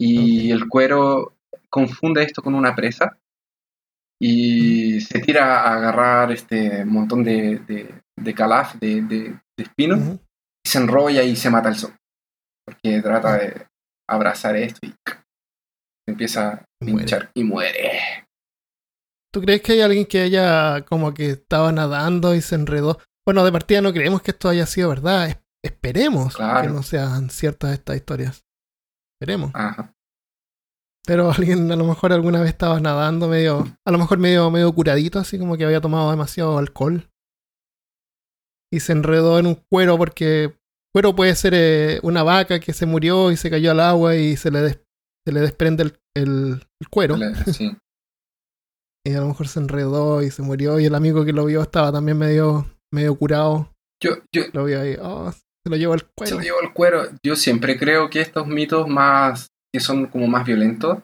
Y 0.00 0.52
Ok. 0.52 0.60
el 0.62 0.68
cuero 0.68 1.36
confunde 1.72 2.22
esto 2.22 2.42
con 2.42 2.54
una 2.54 2.74
presa 2.76 3.18
y 4.20 5.00
se 5.00 5.18
tira 5.20 5.62
a 5.62 5.74
agarrar 5.76 6.30
este 6.32 6.84
montón 6.84 7.24
de, 7.24 7.58
de, 7.60 8.02
de 8.16 8.34
calaf, 8.34 8.74
de, 8.76 9.02
de, 9.02 9.40
espinos, 9.56 9.98
y 10.64 10.68
se 10.68 10.78
enrolla 10.78 11.22
y 11.22 11.34
se 11.36 11.50
mata 11.50 11.68
el 11.68 11.76
sol. 11.76 11.94
Porque 12.64 13.00
trata 13.00 13.36
de 13.38 13.66
abrazar 14.08 14.56
esto 14.56 14.80
y 14.86 14.88
se 14.90 16.10
empieza 16.10 16.48
a 16.52 16.64
Muere. 16.80 16.96
pinchar 16.98 17.30
y 17.34 17.44
muere. 17.44 18.26
¿Tú 19.32 19.40
crees 19.40 19.62
que 19.62 19.72
hay 19.72 19.80
alguien 19.80 20.06
que 20.06 20.20
haya 20.20 20.84
como 20.84 21.14
que 21.14 21.30
estaba 21.30 21.72
nadando 21.72 22.34
y 22.34 22.40
se 22.42 22.54
enredó? 22.54 22.98
Bueno, 23.26 23.44
de 23.44 23.52
partida 23.52 23.80
no 23.80 23.92
creemos 23.92 24.20
que 24.22 24.32
esto 24.32 24.48
haya 24.48 24.66
sido 24.66 24.88
verdad. 24.90 25.28
Es- 25.28 25.38
esperemos 25.64 26.36
Claro. 26.36 26.62
que 26.68 26.74
no 26.74 26.82
sean 26.82 27.30
ciertas 27.30 27.72
estas 27.72 27.96
historias. 27.96 28.44
Esperemos. 29.20 29.52
Ajá. 29.54 29.92
Pero 31.06 31.30
alguien 31.32 31.70
a 31.72 31.76
lo 31.76 31.84
mejor 31.84 32.12
alguna 32.12 32.40
vez 32.40 32.50
estaba 32.50 32.78
nadando 32.80 33.28
medio, 33.28 33.66
a 33.84 33.90
lo 33.90 33.98
mejor 33.98 34.18
medio, 34.18 34.50
medio 34.50 34.72
curadito, 34.72 35.18
así 35.18 35.38
como 35.38 35.56
que 35.56 35.64
había 35.64 35.80
tomado 35.80 36.10
demasiado 36.10 36.58
alcohol. 36.58 37.08
Y 38.72 38.80
se 38.80 38.92
enredó 38.92 39.38
en 39.38 39.46
un 39.46 39.54
cuero 39.70 39.98
porque 39.98 40.54
cuero 40.94 41.14
puede 41.14 41.34
ser 41.34 41.52
eh, 41.54 42.00
una 42.02 42.22
vaca 42.22 42.60
que 42.60 42.72
se 42.72 42.86
murió 42.86 43.30
y 43.30 43.36
se 43.36 43.50
cayó 43.50 43.70
al 43.72 43.80
agua 43.80 44.16
y 44.16 44.36
se 44.36 44.50
le, 44.50 44.60
des- 44.60 44.80
se 45.26 45.32
le 45.32 45.40
desprende 45.40 45.82
el, 45.84 45.98
el- 46.16 46.66
el 46.80 46.88
cuero. 46.88 47.16
Sí. 47.52 47.76
Y 49.04 49.14
a 49.14 49.20
lo 49.20 49.26
mejor 49.26 49.48
se 49.48 49.58
enredó 49.58 50.22
y 50.22 50.30
se 50.30 50.42
murió. 50.42 50.78
Y 50.78 50.84
el 50.84 50.94
amigo 50.94 51.24
que 51.24 51.32
lo 51.32 51.44
vio 51.46 51.60
estaba 51.60 51.90
también 51.90 52.16
medio, 52.16 52.66
medio 52.92 53.16
curado. 53.16 53.68
Yo, 54.00 54.12
yo, 54.32 54.42
Lo 54.52 54.62
vio 54.64 54.80
ahí. 54.80 54.96
Oh, 55.02 55.32
se 55.32 55.68
lo 55.68 55.74
llevó 55.74 55.94
el 55.94 56.00
se 56.02 56.06
cuero. 56.14 56.36
lo 56.36 56.42
llevo 56.42 56.60
el 56.62 56.72
cuero. 56.72 57.02
Yo 57.26 57.34
siempre 57.34 57.76
creo 57.76 58.08
que 58.10 58.20
estos 58.20 58.46
mitos 58.46 58.86
más, 58.86 59.48
que 59.72 59.80
son 59.80 60.06
como 60.06 60.26
más 60.26 60.44
violentos, 60.44 60.98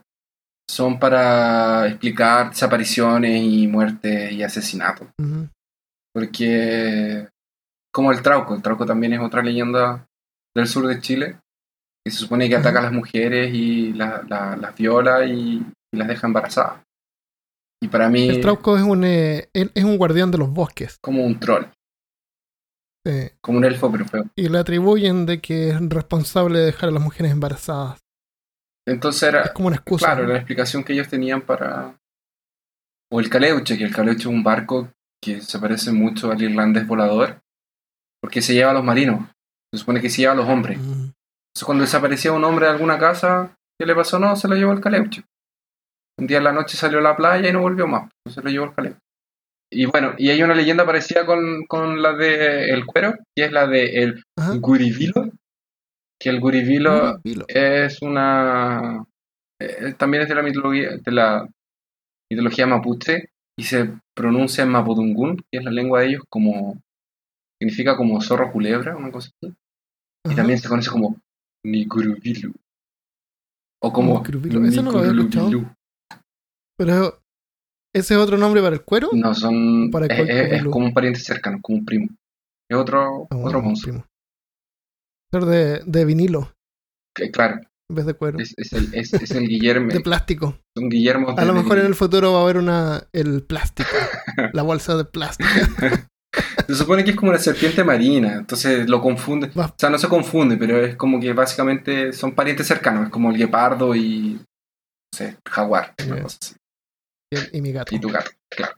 son 0.70 0.98
para 0.98 1.86
explicar 1.88 2.50
desapariciones 2.50 3.42
y 3.42 3.66
muertes 3.66 4.32
y 4.32 4.42
asesinatos. 4.42 5.08
Porque, 6.14 7.28
como 7.92 8.12
el 8.12 8.22
Trauco, 8.22 8.54
el 8.54 8.62
Trauco 8.62 8.84
también 8.86 9.12
es 9.14 9.20
otra 9.20 9.42
leyenda 9.42 10.06
del 10.54 10.66
sur 10.66 10.86
de 10.86 11.00
Chile, 11.00 11.38
que 12.04 12.10
se 12.10 12.18
supone 12.18 12.48
que 12.48 12.56
ataca 12.56 12.80
a 12.80 12.82
las 12.82 12.92
mujeres 12.92 13.52
y 13.54 13.92
la- 13.92 14.22
la- 14.28 14.56
las 14.56 14.74
viola 14.74 15.24
y, 15.24 15.62
y 15.92 15.96
las 15.96 16.08
deja 16.08 16.26
embarazadas. 16.26 16.82
Y 17.82 17.88
para 17.88 18.08
mí, 18.08 18.28
El 18.28 18.40
trauco 18.40 18.76
es 18.76 18.82
un, 18.82 19.04
eh, 19.04 19.48
es 19.54 19.84
un 19.84 19.96
guardián 19.96 20.30
de 20.30 20.38
los 20.38 20.50
bosques. 20.52 20.98
como 21.00 21.24
un 21.24 21.38
troll, 21.38 21.66
Sí. 23.06 23.30
como 23.40 23.58
un 23.58 23.64
elfo 23.64 23.90
pero 23.92 24.04
feo. 24.04 24.24
Y 24.34 24.48
le 24.48 24.58
atribuyen 24.58 25.24
de 25.26 25.40
que 25.40 25.70
es 25.70 25.88
responsable 25.88 26.58
de 26.58 26.66
dejar 26.66 26.88
a 26.88 26.92
las 26.92 27.02
mujeres 27.02 27.30
embarazadas. 27.32 27.98
Entonces 28.88 29.22
Es 29.22 29.28
era, 29.34 29.52
como 29.52 29.68
una 29.68 29.76
excusa. 29.76 30.06
claro, 30.06 30.26
la 30.26 30.36
explicación 30.36 30.84
que 30.84 30.92
ellos 30.92 31.08
tenían 31.08 31.42
para... 31.42 31.96
O 33.10 33.20
el 33.20 33.30
caleuche, 33.30 33.78
que 33.78 33.84
el 33.84 33.94
caleuche 33.94 34.20
es 34.20 34.26
un 34.26 34.42
barco 34.42 34.90
que 35.22 35.40
se 35.40 35.58
parece 35.58 35.92
mucho 35.92 36.30
al 36.30 36.42
irlandés 36.42 36.86
volador, 36.86 37.40
porque 38.22 38.42
se 38.42 38.54
lleva 38.54 38.70
a 38.70 38.74
los 38.74 38.84
marinos. 38.84 39.28
Se 39.72 39.78
supone 39.80 40.00
que 40.00 40.10
se 40.10 40.22
lleva 40.22 40.32
a 40.32 40.36
los 40.36 40.48
hombres. 40.48 40.78
Mm. 40.78 41.10
Entonces, 41.50 41.64
cuando 41.64 41.84
desaparecía 41.84 42.32
un 42.32 42.44
hombre 42.44 42.66
de 42.66 42.72
alguna 42.72 42.98
casa, 42.98 43.56
¿qué 43.78 43.86
le 43.86 43.94
pasó? 43.94 44.18
No, 44.18 44.36
se 44.36 44.46
lo 44.48 44.54
llevó 44.54 44.72
el 44.72 44.80
caleuche. 44.80 45.24
Un 46.18 46.26
día 46.26 46.38
en 46.38 46.44
la 46.44 46.52
noche 46.52 46.76
salió 46.76 46.98
a 46.98 47.02
la 47.02 47.16
playa 47.16 47.48
y 47.48 47.52
no 47.52 47.60
volvió 47.60 47.86
más. 47.86 48.10
Se 48.28 48.42
lo 48.42 48.50
llevó 48.50 48.66
el 48.66 48.74
caleuche. 48.74 48.98
y 49.72 49.84
bueno, 49.86 50.14
y 50.18 50.30
hay 50.30 50.42
una 50.42 50.54
leyenda 50.54 50.84
parecida 50.84 51.24
con, 51.26 51.64
con 51.66 52.00
la 52.02 52.12
de 52.14 52.70
el 52.70 52.84
cuero, 52.86 53.14
que 53.36 53.44
es 53.44 53.52
la 53.52 53.66
de 53.66 54.02
el 54.02 54.22
Ajá. 54.36 54.54
Gurivilo, 54.56 55.30
que 56.20 56.28
el 56.30 56.40
Gurivilo 56.40 57.20
Vilo. 57.22 57.44
es 57.48 58.02
una 58.02 59.04
eh, 59.60 59.94
también 59.96 60.22
es 60.24 60.28
de 60.28 60.34
la 60.34 60.42
mitología 60.42 60.96
de 60.96 61.12
la 61.12 61.48
mitología 62.30 62.66
mapuche 62.66 63.30
y 63.58 63.64
se 63.64 63.92
pronuncia 64.14 64.62
en 64.64 64.70
mapudungún, 64.70 65.36
que 65.36 65.58
es 65.58 65.64
la 65.64 65.70
lengua 65.70 66.00
de 66.00 66.08
ellos 66.08 66.22
como 66.28 66.80
significa 67.60 67.96
como 67.96 68.20
zorro 68.20 68.52
culebra, 68.52 68.96
una 68.96 69.10
cosa 69.10 69.30
así. 69.42 69.52
Y 70.30 70.34
también 70.36 70.58
se 70.58 70.68
conoce 70.68 70.90
como 70.90 71.16
Nigurubilu. 71.64 72.52
O 73.82 73.92
como 73.92 74.18
Nigurubilu, 74.18 74.64
ese 74.66 74.82
no 74.82 74.92
lo 74.92 74.98
había 75.00 75.10
escuchado. 75.12 75.48
Nigurubilu. 75.48 75.74
Pero 76.76 77.20
ese 77.92 78.14
es 78.14 78.20
otro 78.20 78.36
nombre 78.36 78.60
para 78.62 78.76
el 78.76 78.84
cuero. 78.84 79.08
No, 79.12 79.34
son 79.34 79.90
Para 79.90 80.06
es, 80.06 80.62
como 80.64 80.86
un 80.86 80.94
pariente 80.94 81.18
cercano, 81.18 81.58
como 81.60 81.78
un 81.78 81.84
primo. 81.84 82.08
Es 82.70 82.76
otro, 82.76 83.26
Ah, 83.30 83.36
otro 83.38 83.60
monstruo. 83.60 83.94
primo. 83.94 84.06
De, 85.30 85.82
de 85.84 86.04
vinilo 86.04 86.54
Que, 87.14 87.30
claro, 87.30 87.60
en 87.90 87.96
vez 87.96 88.06
de 88.06 88.14
cuero. 88.14 88.38
es, 88.38 88.54
es 88.56 88.72
el, 88.72 88.94
es, 88.94 89.12
es 89.14 89.30
el 89.30 89.46
Guillermo. 89.48 89.88
de 89.92 90.00
plástico. 90.00 90.58
Guillermo 90.74 91.34
A 91.36 91.44
lo 91.44 91.54
mejor 91.54 91.78
en 91.78 91.86
el 91.86 91.94
futuro 91.94 92.32
va 92.32 92.40
a 92.40 92.42
haber 92.42 92.58
una 92.58 93.08
el 93.12 93.42
plástico. 93.42 93.90
la 94.52 94.62
bolsa 94.62 94.96
de 94.96 95.04
plástico. 95.04 95.48
Se 96.66 96.74
supone 96.74 97.02
que 97.02 97.10
es 97.10 97.16
como 97.16 97.30
una 97.30 97.38
serpiente 97.38 97.82
marina, 97.82 98.34
entonces 98.34 98.88
lo 98.88 99.00
confunde. 99.00 99.50
O 99.54 99.74
sea, 99.78 99.88
no 99.88 99.98
se 99.98 100.08
confunde, 100.08 100.58
pero 100.58 100.84
es 100.84 100.96
como 100.96 101.18
que 101.18 101.32
básicamente 101.32 102.12
son 102.12 102.34
parientes 102.34 102.66
cercanos. 102.66 103.06
Es 103.06 103.10
como 103.10 103.30
el 103.30 103.38
guepardo 103.38 103.94
y. 103.94 104.34
No 104.34 105.16
sé, 105.16 105.38
jaguar. 105.48 105.94
Y, 107.30 107.56
y 107.56 107.62
mi 107.62 107.72
gato. 107.72 107.94
Y 107.94 107.98
tu 107.98 108.10
gato, 108.10 108.30
claro. 108.50 108.74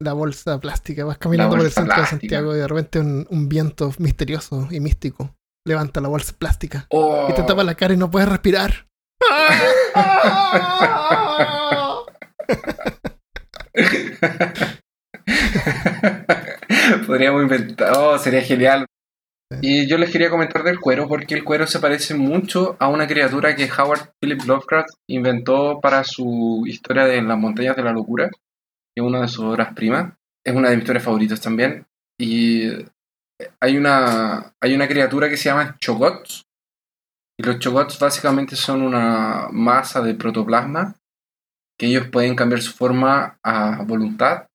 La 0.00 0.12
bolsa 0.12 0.60
plástica. 0.60 1.04
Vas 1.04 1.18
caminando 1.18 1.56
por 1.56 1.64
el 1.64 1.72
centro 1.72 2.00
de. 2.00 2.06
Santiago 2.06 2.54
y 2.54 2.58
de 2.58 2.68
repente 2.68 3.00
un, 3.00 3.26
un 3.30 3.48
viento 3.48 3.92
misterioso 3.98 4.68
y 4.70 4.80
místico 4.80 5.34
levanta 5.68 6.00
la 6.00 6.08
bolsa 6.08 6.34
plástica. 6.36 6.86
Oh. 6.90 7.28
Y 7.28 7.34
te 7.34 7.42
tapa 7.42 7.62
la 7.62 7.74
cara 7.74 7.94
y 7.94 7.96
no 7.96 8.10
puedes 8.10 8.28
respirar. 8.28 8.88
Podríamos 17.06 17.42
inventar. 17.42 17.92
Oh, 17.96 18.18
sería 18.18 18.42
genial. 18.42 18.86
Y 19.62 19.86
yo 19.86 19.96
les 19.96 20.10
quería 20.10 20.28
comentar 20.28 20.62
del 20.62 20.78
cuero, 20.78 21.08
porque 21.08 21.34
el 21.34 21.42
cuero 21.42 21.66
se 21.66 21.80
parece 21.80 22.14
mucho 22.14 22.76
a 22.78 22.88
una 22.88 23.06
criatura 23.06 23.56
que 23.56 23.70
Howard 23.70 24.12
Philip 24.20 24.44
Lovecraft 24.44 24.90
inventó 25.08 25.80
para 25.80 26.04
su 26.04 26.64
historia 26.66 27.06
de 27.06 27.22
las 27.22 27.38
montañas 27.38 27.74
de 27.74 27.82
la 27.82 27.92
locura, 27.92 28.30
es 28.98 29.04
una 29.04 29.22
de 29.22 29.28
sus 29.28 29.44
obras 29.44 29.74
primas. 29.74 30.14
Es 30.44 30.54
una 30.54 30.70
de 30.70 30.76
mis 30.76 30.82
historias 30.82 31.04
favoritas 31.04 31.40
también. 31.40 31.86
Y 32.20 32.68
hay 33.60 33.76
una, 33.76 34.54
hay 34.60 34.74
una 34.74 34.88
criatura 34.88 35.28
que 35.28 35.36
se 35.36 35.48
llama 35.48 35.76
chogots. 35.78 36.44
Y 37.40 37.44
los 37.44 37.58
chogots 37.58 37.98
básicamente 37.98 38.56
son 38.56 38.82
una 38.82 39.48
masa 39.52 40.00
de 40.00 40.14
protoplasma 40.14 40.96
que 41.78 41.86
ellos 41.86 42.08
pueden 42.10 42.34
cambiar 42.34 42.60
su 42.60 42.72
forma 42.72 43.38
a 43.42 43.82
voluntad. 43.84 44.46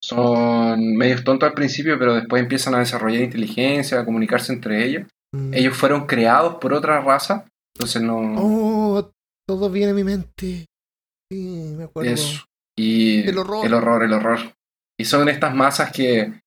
Son 0.00 0.96
medios 0.96 1.24
tontos 1.24 1.48
al 1.48 1.54
principio, 1.54 1.98
pero 1.98 2.14
después 2.14 2.40
empiezan 2.40 2.74
a 2.76 2.78
desarrollar 2.78 3.22
inteligencia, 3.22 3.98
a 3.98 4.04
comunicarse 4.04 4.52
entre 4.52 4.84
ellos. 4.84 5.08
Mm. 5.32 5.54
Ellos 5.54 5.76
fueron 5.76 6.06
creados 6.06 6.56
por 6.60 6.72
otra 6.72 7.00
raza, 7.00 7.44
entonces 7.74 8.02
no... 8.02 8.34
Oh, 8.36 9.10
todo 9.48 9.70
viene 9.70 9.90
a 9.90 9.94
mi 9.94 10.04
mente. 10.04 10.66
Sí, 11.30 11.74
me 11.76 11.84
acuerdo. 11.84 12.12
Eso. 12.12 12.44
Y 12.78 13.28
El 13.28 13.38
horror. 13.38 13.66
el 13.66 13.74
horror, 13.74 14.02
el 14.04 14.12
horror. 14.12 14.38
Y 14.98 15.04
son 15.04 15.28
estas 15.28 15.54
masas 15.54 15.90
que, 15.92 16.40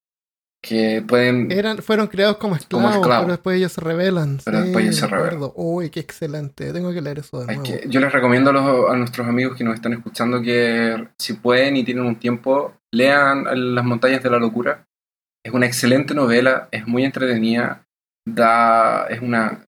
que 0.64 1.04
pueden... 1.08 1.52
Eran, 1.52 1.80
fueron 1.80 2.08
creados 2.08 2.38
como 2.38 2.56
esclavos, 2.56 2.96
esclavos. 2.96 3.24
pero 3.26 3.32
después 3.34 3.58
ellos 3.58 3.72
se 3.72 3.82
rebelan. 3.82 4.40
Pero 4.44 4.58
Sí, 4.60 4.64
después 4.66 4.86
ellos 4.86 4.96
se 4.98 5.08
rebelan. 5.08 5.52
Uy, 5.56 5.90
qué 5.90 6.00
excelente. 6.00 6.72
Tengo 6.74 6.92
que 6.94 7.02
leer 7.02 7.20
eso 7.20 7.40
de 7.42 7.46
nuevo. 7.48 7.64
que- 7.64 7.84
yo 7.88 8.00
les 8.00 8.12
recomiendo 8.12 8.50
a, 8.50 8.54
los- 8.54 8.90
a 8.92 8.96
nuestros 8.96 9.28
amigos 9.28 9.56
que 9.58 9.64
nos 9.64 9.76
están 9.76 9.94
escuchando 9.94 10.42
que 10.42 11.08
si 11.18 11.34
pueden 11.34 11.78
y 11.78 11.84
tienen 11.84 12.06
un 12.06 12.16
tiempo, 12.18 12.74
lean 12.94 13.46
Las 13.76 13.86
montañas 13.86 14.22
de 14.24 14.30
la 14.30 14.40
locura. 14.40 14.86
Es 15.46 15.54
una 15.54 15.66
excelente 15.68 16.14
novela, 16.14 16.68
es 16.72 16.86
muy 16.88 17.06
entretenida, 17.06 17.86
da, 18.28 19.06
es 19.08 19.22
una, 19.22 19.64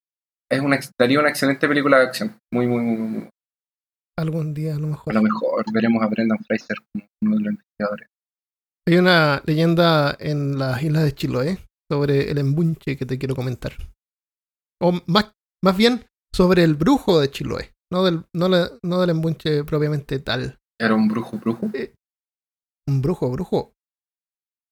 es 0.52 0.60
una, 0.60 0.78
daría 1.00 1.20
una 1.20 1.30
excelente 1.30 1.68
película 1.68 1.98
de 2.00 2.04
acción. 2.06 2.36
Muy, 2.52 2.68
muy, 2.68 2.82
muy, 2.82 2.98
muy. 2.98 3.30
Algún 4.22 4.54
día 4.54 4.76
a 4.76 4.80
lo 4.80 4.88
A 4.88 4.90
mejor. 4.92 5.14
lo 5.14 5.22
mejor 5.24 5.66
veremos 5.74 6.04
a 6.04 6.08
Brendan 6.08 6.38
Fraser 6.46 6.78
como 6.94 7.08
uno 7.24 7.38
de 7.38 7.44
los 7.44 7.52
investigadores. 7.54 8.08
Hay 8.88 8.98
una 8.98 9.42
leyenda 9.46 10.16
en 10.20 10.58
las 10.60 10.82
islas 10.84 11.04
de 11.04 11.14
Chiloé 11.16 11.58
sobre 11.92 12.30
el 12.32 12.38
embunche 12.38 12.98
que 12.98 13.06
te 13.06 13.18
quiero 13.18 13.36
comentar. 13.36 13.74
O 14.82 14.94
más, 15.08 15.32
más 15.64 15.76
bien 15.78 16.06
sobre 16.34 16.64
el 16.64 16.76
brujo 16.76 17.20
de 17.20 17.30
Chiloé. 17.30 17.72
No 17.92 18.04
del, 18.04 18.24
no, 18.34 18.48
la- 18.48 18.72
no 18.84 19.02
del 19.02 19.10
embunche 19.12 19.64
propiamente 19.64 20.20
tal. 20.20 20.58
Era 20.80 20.96
un 20.96 21.08
brujo, 21.08 21.38
brujo. 21.38 21.70
Un 22.88 23.02
brujo, 23.02 23.30
brujo. 23.32 23.74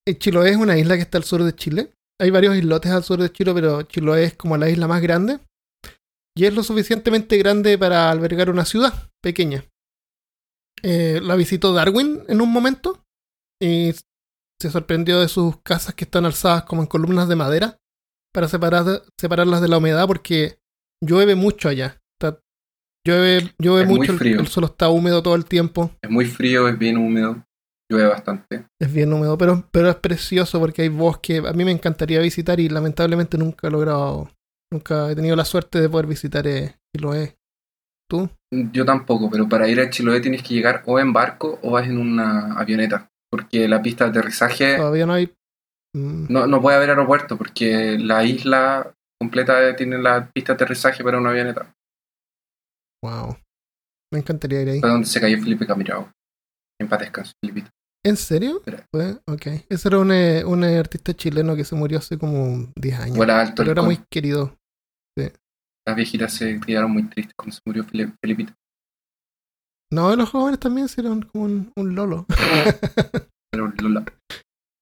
Eh, 0.07 0.17
Chiloé 0.17 0.51
es 0.51 0.57
una 0.57 0.77
isla 0.77 0.95
que 0.95 1.01
está 1.01 1.17
al 1.17 1.23
sur 1.23 1.43
de 1.43 1.53
Chile. 1.55 1.91
Hay 2.21 2.31
varios 2.31 2.55
islotes 2.55 2.91
al 2.91 3.03
sur 3.03 3.19
de 3.21 3.31
Chile, 3.31 3.53
pero 3.53 3.81
Chiloé 3.83 4.23
es 4.25 4.33
como 4.35 4.57
la 4.57 4.69
isla 4.69 4.87
más 4.87 5.01
grande. 5.01 5.39
Y 6.35 6.45
es 6.45 6.53
lo 6.53 6.63
suficientemente 6.63 7.37
grande 7.37 7.77
para 7.77 8.09
albergar 8.11 8.49
una 8.49 8.65
ciudad 8.65 8.93
pequeña. 9.21 9.65
Eh, 10.81 11.19
la 11.21 11.35
visitó 11.35 11.73
Darwin 11.73 12.21
en 12.27 12.39
un 12.41 12.51
momento 12.51 13.03
y 13.61 13.91
se 14.61 14.69
sorprendió 14.71 15.19
de 15.19 15.27
sus 15.27 15.61
casas 15.61 15.93
que 15.95 16.05
están 16.05 16.25
alzadas 16.25 16.63
como 16.63 16.81
en 16.81 16.87
columnas 16.87 17.27
de 17.27 17.35
madera 17.35 17.77
para 18.33 18.47
separar, 18.47 19.03
separarlas 19.19 19.61
de 19.61 19.67
la 19.67 19.77
humedad 19.77 20.07
porque 20.07 20.59
llueve 21.03 21.35
mucho 21.35 21.67
allá. 21.67 21.99
Está- 22.17 22.39
llueve 23.05 23.53
llueve 23.59 23.81
Es 23.83 23.87
muy 23.89 23.99
mucho, 23.99 24.13
el- 24.13 24.39
el 24.39 24.47
suelo 24.47 24.67
está 24.67 24.89
húmedo 24.89 25.21
todo 25.21 25.35
el 25.35 25.45
tiempo. 25.45 25.91
Es 26.01 26.09
muy 26.09 26.25
frío, 26.25 26.67
es 26.69 26.77
bien 26.79 26.97
húmedo, 26.97 27.43
llueve 27.91 28.07
bastante. 28.09 28.65
Es 28.79 28.93
bien 28.93 29.11
húmedo, 29.11 29.37
pero, 29.37 29.67
pero 29.71 29.89
es 29.89 29.95
precioso 29.97 30.59
porque 30.59 30.83
hay 30.83 30.89
bosque. 30.89 31.39
A 31.45 31.51
mí 31.53 31.65
me 31.65 31.71
encantaría 31.71 32.19
visitar 32.21 32.59
y 32.61 32.69
lamentablemente 32.69 33.37
nunca 33.37 33.67
he 33.67 33.71
logrado, 33.71 34.29
nunca 34.71 35.11
he 35.11 35.15
tenido 35.15 35.35
la 35.35 35.45
suerte 35.45 35.79
de 35.81 35.89
poder 35.89 36.07
visitar 36.07 36.45
eh, 36.47 36.75
Chiloé. 36.95 37.37
¿Tú? 38.09 38.29
Yo 38.51 38.85
tampoco, 38.85 39.29
pero 39.29 39.47
para 39.47 39.67
ir 39.67 39.79
a 39.79 39.89
Chiloé 39.89 40.19
tienes 40.21 40.41
que 40.41 40.55
llegar 40.55 40.83
o 40.87 40.99
en 40.99 41.13
barco 41.13 41.59
o 41.61 41.71
vas 41.71 41.87
en 41.87 41.97
una 41.97 42.53
avioneta. 42.59 43.09
Porque 43.31 43.67
la 43.67 43.81
pista 43.81 44.05
de 44.05 44.09
aterrizaje 44.09 44.77
Todavía 44.77 45.05
no 45.05 45.13
hay... 45.13 45.27
mm, 45.95 46.25
no, 46.29 46.47
no 46.47 46.61
puede 46.61 46.77
haber 46.77 46.89
aeropuerto 46.89 47.37
porque 47.37 47.97
la 47.99 48.23
isla 48.23 48.91
completa 49.21 49.75
tiene 49.75 49.99
la 49.99 50.31
pista 50.31 50.53
de 50.53 50.55
aterrizaje 50.55 51.03
para 51.03 51.19
una 51.19 51.29
avioneta. 51.29 51.75
wow. 53.03 53.37
Me 54.11 54.19
encantaría 54.19 54.63
ir 54.63 54.69
ahí. 54.69 54.79
Fue 54.79 54.89
donde 54.89 55.05
se 55.05 55.21
cayó 55.21 55.37
Felipe 55.37 55.67
Camirao. 55.67 56.11
En 56.81 56.89
paz 56.89 56.99
descanse, 57.01 57.33
Felipito. 57.39 57.69
¿En 58.03 58.17
serio? 58.17 58.63
Fue- 58.91 59.19
Ok. 59.27 59.45
Ese 59.69 59.87
era 59.89 59.99
un, 59.99 60.11
eh, 60.11 60.43
un 60.45 60.63
eh, 60.63 60.79
artista 60.79 61.13
chileno 61.13 61.55
que 61.55 61.65
se 61.65 61.75
murió 61.75 61.99
hace 61.99 62.17
como 62.17 62.71
10 62.75 62.99
años. 62.99 63.17
Vuela 63.17 63.41
alto 63.41 63.55
Pero 63.57 63.71
era 63.73 63.81
muy 63.83 63.99
querido. 64.09 64.55
Las 65.85 65.95
viejitas 65.95 66.33
se 66.33 66.59
quedaron 66.59 66.91
muy 66.91 67.03
tristes 67.09 67.33
cuando 67.35 67.55
se 67.55 67.61
murió 67.65 67.85
Felipito. 68.21 68.53
No, 69.91 70.15
los 70.15 70.29
jóvenes 70.29 70.59
también 70.59 70.87
eran 70.97 71.21
como 71.23 71.45
un, 71.45 71.71
un 71.75 71.95
lolo. 71.95 72.25
Pero 73.51 73.73
Lola. 73.81 74.05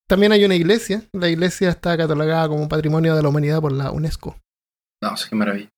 también 0.09 0.33
hay 0.33 0.43
una 0.43 0.55
iglesia. 0.55 1.03
La 1.13 1.29
iglesia 1.29 1.69
está 1.69 1.95
catalogada 1.97 2.49
como 2.49 2.67
Patrimonio 2.67 3.15
de 3.15 3.23
la 3.23 3.29
Humanidad 3.29 3.61
por 3.61 3.71
la 3.71 3.91
UNESCO. 3.91 4.37
No, 5.01 5.15
sé 5.15 5.29
qué 5.29 5.35
maravilla. 5.35 5.69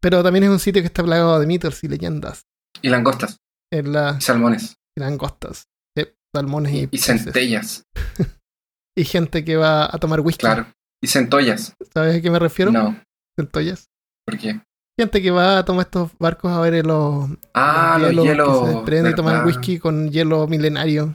Pero 0.00 0.22
también 0.22 0.44
es 0.44 0.50
un 0.50 0.58
sitio 0.58 0.82
que 0.82 0.86
está 0.86 1.02
plagado 1.04 1.38
de 1.38 1.46
mitos 1.46 1.82
y 1.84 1.88
leyendas. 1.88 2.42
Y 2.82 2.88
langostas, 2.88 3.38
En 3.72 3.92
las 3.92 4.18
y 4.18 4.20
salmones, 4.22 4.76
langostas, 4.96 5.64
eh, 5.96 6.14
salmones 6.34 6.72
y, 6.72 6.78
y, 6.84 6.88
y 6.92 6.98
centellas, 6.98 7.84
Y 8.96 9.04
gente 9.04 9.44
que 9.44 9.56
va 9.56 9.84
a 9.86 9.98
tomar 9.98 10.20
whisky. 10.20 10.40
claro. 10.40 10.66
Y 11.00 11.06
centollas. 11.06 11.74
¿Sabes 11.94 12.16
a 12.16 12.20
qué 12.20 12.30
me 12.30 12.40
refiero? 12.40 12.72
No, 12.72 13.00
¿por 13.46 14.38
qué? 14.38 14.60
Gente 14.98 15.22
que 15.22 15.30
va 15.30 15.58
a 15.58 15.64
tomar 15.64 15.86
estos 15.86 16.10
barcos 16.18 16.50
a 16.50 16.60
ver 16.60 16.84
los, 16.84 17.28
Ah, 17.54 17.98
los 18.00 18.10
hielos 18.10 18.24
hielos. 18.26 18.48
que 18.60 18.66
se 18.66 18.74
desprenden 18.76 19.12
y 19.12 19.14
tomar 19.14 19.46
whisky 19.46 19.78
con 19.78 20.10
hielo 20.10 20.46
milenario. 20.48 21.14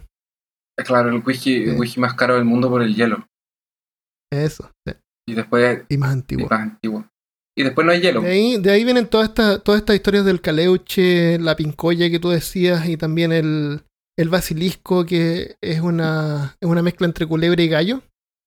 Claro, 0.86 1.10
el 1.10 1.22
whisky, 1.26 1.64
el 1.70 1.78
whisky 1.80 2.00
más 2.00 2.14
caro 2.16 2.36
del 2.36 2.46
mundo 2.46 2.70
por 2.70 2.82
el 2.82 2.96
hielo. 2.96 3.28
Eso. 4.32 4.72
sí. 4.88 4.94
Y 5.28 5.34
después 5.36 5.84
Y 5.90 5.98
más 5.98 6.12
antiguo. 6.14 6.48
más 6.50 6.60
antiguo. 6.62 7.06
Y 7.56 7.64
después 7.64 7.86
no 7.86 7.92
hay 7.92 8.02
hielo. 8.02 8.22
De 8.22 8.30
ahí, 8.32 8.58
de 8.58 8.72
ahí 8.72 8.84
vienen 8.84 9.08
todas 9.08 9.30
estas 9.30 9.64
todas 9.64 9.80
estas 9.82 9.96
historias 9.96 10.26
del 10.26 10.42
caleuche, 10.42 11.38
la 11.40 11.56
pincoya 11.56 12.10
que 12.10 12.20
tú 12.20 12.30
decías 12.30 12.88
y 12.88 12.98
también 12.98 13.32
el, 13.32 13.84
el 14.18 14.30
basilisco 14.30 15.06
que 15.06 15.56
es 15.62 15.82
una, 15.82 16.56
es 16.60 16.68
una 16.70 16.82
mezcla 16.82 17.06
entre 17.06 17.28
culebra 17.28 17.62
y 17.62 17.68
gallo. 17.68 18.02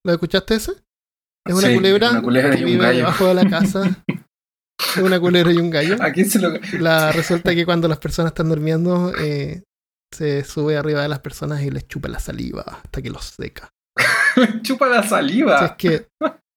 ¿Lo 0.04 0.12
escuchaste 0.12 0.54
ese? 0.56 0.72
Es 1.46 1.54
una 1.54 1.68
Sí, 1.68 1.74
culebra, 1.74 2.10
una 2.10 2.22
culebra 2.22 2.50
que 2.54 2.60
y 2.60 2.64
un 2.64 2.70
vive 2.70 2.82
gallo. 2.84 2.96
debajo 2.98 3.26
de 3.26 3.34
la 3.34 3.48
casa. 3.48 4.04
es 4.78 4.96
una 5.02 5.20
culebra 5.20 5.52
y 5.52 5.56
un 5.58 5.70
gallo. 5.70 5.96
¿A 6.00 6.12
quién 6.12 6.28
se 6.28 6.38
lo.? 6.38 6.50
La, 6.78 7.12
resulta 7.12 7.54
que 7.54 7.64
cuando 7.64 7.88
las 7.88 7.98
personas 7.98 8.30
están 8.30 8.48
durmiendo, 8.48 9.12
eh, 9.18 9.62
se 10.14 10.44
sube 10.44 10.76
arriba 10.76 11.02
de 11.02 11.08
las 11.08 11.20
personas 11.20 11.62
y 11.62 11.70
les 11.70 11.86
chupa 11.88 12.08
la 12.08 12.18
saliva 12.20 12.62
hasta 12.62 13.02
que 13.02 13.10
los 13.10 13.24
seca. 13.24 13.70
Chupa 14.62 14.86
la 14.88 14.98
Si 15.00 15.04
es 15.04 15.10
saliva. 15.10 15.76
que 15.76 16.08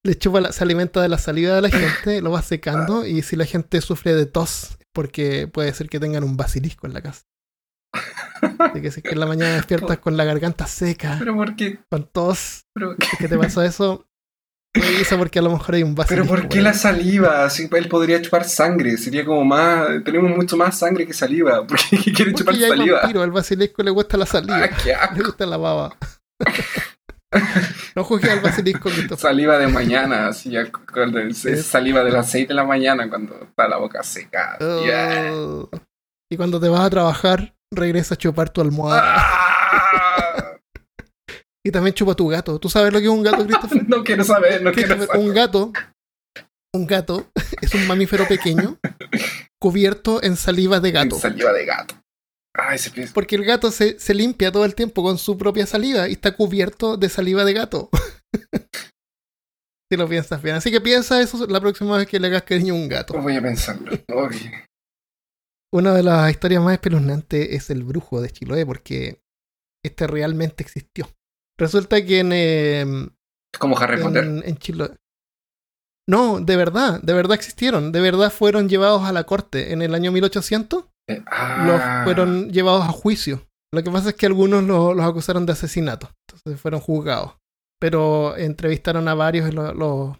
le 0.05 0.17
chupa 0.17 0.41
la- 0.41 0.51
se 0.51 0.63
alimenta 0.63 1.01
de 1.01 1.09
la 1.09 1.17
saliva 1.17 1.55
de 1.55 1.61
la 1.61 1.69
gente, 1.69 2.21
lo 2.21 2.31
va 2.31 2.41
secando 2.41 3.05
y 3.05 3.21
si 3.21 3.35
la 3.35 3.45
gente 3.45 3.79
sufre 3.81 4.13
de 4.13 4.25
tos, 4.25 4.71
es 4.79 4.87
porque 4.93 5.47
puede 5.47 5.73
ser 5.73 5.87
que 5.89 5.99
tengan 5.99 6.23
un 6.23 6.35
basilisco 6.37 6.87
en 6.87 6.93
la 6.93 7.01
casa. 7.01 7.23
Así 8.59 8.81
que 8.81 8.91
si 8.91 8.99
es 8.99 9.03
que 9.03 9.09
en 9.11 9.19
la 9.19 9.25
mañana 9.25 9.55
despiertas 9.55 9.97
con 9.99 10.15
la 10.17 10.23
garganta 10.25 10.67
seca, 10.67 11.15
Pero 11.19 11.33
por 11.35 11.55
qué, 11.55 11.79
con 11.89 12.05
tos, 12.05 12.65
pero, 12.73 12.91
es 12.99 13.17
que 13.17 13.27
te 13.27 13.37
pasa 13.37 13.65
eso, 13.65 14.05
revisa 14.73 15.17
porque 15.17 15.39
a 15.39 15.41
lo 15.41 15.51
mejor 15.51 15.75
hay 15.75 15.83
un 15.83 15.95
pero 15.95 16.03
basilisco. 16.07 16.27
por 16.35 16.47
qué 16.49 16.61
la 16.61 16.73
saliva? 16.73 17.49
Si 17.49 17.67
él 17.71 17.87
podría 17.89 18.21
chupar 18.21 18.43
sangre, 18.45 18.97
sería 18.97 19.25
como 19.25 19.43
más, 19.43 19.87
tenemos 20.05 20.35
mucho 20.35 20.55
más 20.57 20.77
sangre 20.77 21.05
que 21.07 21.13
saliva. 21.13 21.65
¿Por 21.67 21.77
qué 21.89 21.97
quiere 21.97 22.31
Porque 22.31 22.33
chupar 22.35 22.55
ya 22.55 22.65
hay 22.67 22.71
saliva? 22.77 22.99
vampiro, 23.01 23.21
al 23.23 23.31
basilisco 23.31 23.83
le 23.83 23.91
gusta 23.91 24.17
la 24.17 24.25
saliva, 24.25 24.63
Ah, 24.63 24.69
qué 24.83 24.93
asco. 24.93 25.15
le 25.15 25.23
gusta 25.23 25.45
la 25.45 25.57
baba. 25.57 25.95
No 27.95 28.03
juzgues 28.03 28.31
al 28.31 28.39
basilisco 28.39 28.89
que 28.89 29.15
Saliva 29.15 29.57
de 29.59 29.67
mañana, 29.67 30.27
así, 30.29 30.49
ya, 30.49 30.61
es 30.61 31.65
saliva 31.65 32.03
de 32.03 32.11
las 32.11 32.29
6 32.31 32.47
de 32.47 32.53
la 32.55 32.63
mañana 32.63 33.07
cuando 33.09 33.39
está 33.43 33.67
la 33.67 33.77
boca 33.77 34.01
seca. 34.03 34.57
Yeah. 34.59 35.31
Uh, 35.35 35.69
Y 36.31 36.37
cuando 36.37 36.59
te 36.59 36.69
vas 36.69 36.81
a 36.81 36.89
trabajar, 36.89 37.53
regresa 37.71 38.15
a 38.15 38.17
chupar 38.17 38.49
tu 38.49 38.61
almohada. 38.61 39.15
Ah. 39.17 39.48
Y 41.65 41.71
también 41.71 41.93
chupa 41.93 42.15
tu 42.15 42.27
gato. 42.27 42.59
¿Tú 42.59 42.69
sabes 42.69 42.93
lo 42.93 42.99
que 42.99 43.05
es 43.05 43.11
un 43.11 43.23
gato, 43.23 43.45
Christopher? 43.45 43.83
No 43.89 44.03
quiero 44.03 44.23
saber, 44.23 44.61
no 44.61 44.71
quiero 44.71 44.95
Christopher, 44.95 45.19
un 45.19 45.27
saber. 45.27 45.35
gato, 45.35 45.73
un 46.73 46.87
gato 46.87 47.29
es 47.61 47.73
un 47.73 47.87
mamífero 47.87 48.27
pequeño 48.27 48.77
cubierto 49.61 50.23
en 50.23 50.35
saliva 50.37 50.79
de 50.79 50.91
gato. 50.91 51.17
Saliva 51.17 51.51
de 51.53 51.65
gato. 51.65 51.95
Ay, 52.53 52.77
se 52.77 52.91
piensa. 52.91 53.13
Porque 53.13 53.35
el 53.35 53.45
gato 53.45 53.71
se, 53.71 53.99
se 53.99 54.13
limpia 54.13 54.51
todo 54.51 54.65
el 54.65 54.75
tiempo 54.75 55.03
con 55.03 55.17
su 55.17 55.37
propia 55.37 55.65
saliva 55.65 56.09
y 56.09 56.13
está 56.13 56.35
cubierto 56.35 56.97
de 56.97 57.09
saliva 57.09 57.45
de 57.45 57.53
gato. 57.53 57.89
si 59.91 59.97
lo 59.97 60.07
piensas 60.07 60.41
bien. 60.41 60.55
Así 60.55 60.71
que 60.71 60.81
piensa 60.81 61.21
eso 61.21 61.45
la 61.47 61.59
próxima 61.59 61.97
vez 61.97 62.07
que 62.07 62.19
le 62.19 62.27
hagas 62.27 62.43
cariño 62.43 62.73
a 62.73 62.77
un 62.77 62.89
gato. 62.89 63.19
Voy 63.21 63.35
a 63.35 63.41
pensarlo. 63.41 63.91
Una 65.71 65.93
de 65.93 66.03
las 66.03 66.31
historias 66.31 66.63
más 66.63 66.73
espeluznantes 66.73 67.49
es 67.51 67.69
el 67.69 67.83
brujo 67.83 68.21
de 68.21 68.31
Chiloé, 68.31 68.65
porque 68.65 69.21
este 69.85 70.07
realmente 70.07 70.63
existió. 70.63 71.07
Resulta 71.59 72.03
que 72.05 72.19
en, 72.19 72.31
eh, 72.33 72.81
Es 73.53 73.59
como 73.59 73.77
Harry 73.77 74.01
Potter. 74.01 74.23
en, 74.23 74.41
en 74.45 74.57
Chiloé. 74.57 74.91
No, 76.07 76.39
de 76.39 76.55
verdad, 76.55 76.99
de 77.03 77.13
verdad 77.13 77.35
existieron. 77.35 77.91
De 77.91 78.01
verdad 78.01 78.31
fueron 78.31 78.67
llevados 78.67 79.03
a 79.03 79.11
la 79.11 79.25
corte. 79.25 79.71
En 79.73 79.81
el 79.81 79.93
año 79.93 80.11
1800 80.11 80.85
Eh, 81.07 81.17
los 81.65 81.79
ah, 81.81 82.01
fueron 82.03 82.49
llevados 82.51 82.83
a 82.85 82.87
juicio. 82.91 83.45
Lo 83.73 83.83
que 83.83 83.91
pasa 83.91 84.09
es 84.09 84.15
que 84.15 84.25
algunos 84.25 84.63
lo- 84.63 84.93
los 84.95 85.05
acusaron 85.05 85.45
de 85.45 85.51
asesinato. 85.53 86.09
Entonces 86.27 86.59
fueron 86.59 86.79
juzgados. 86.81 87.35
Pero 87.79 88.35
entrevistaron 88.37 89.07
a 89.07 89.13
varios 89.13 89.49
y 89.49 89.51
lo- 89.51 89.73
lo- 89.73 90.19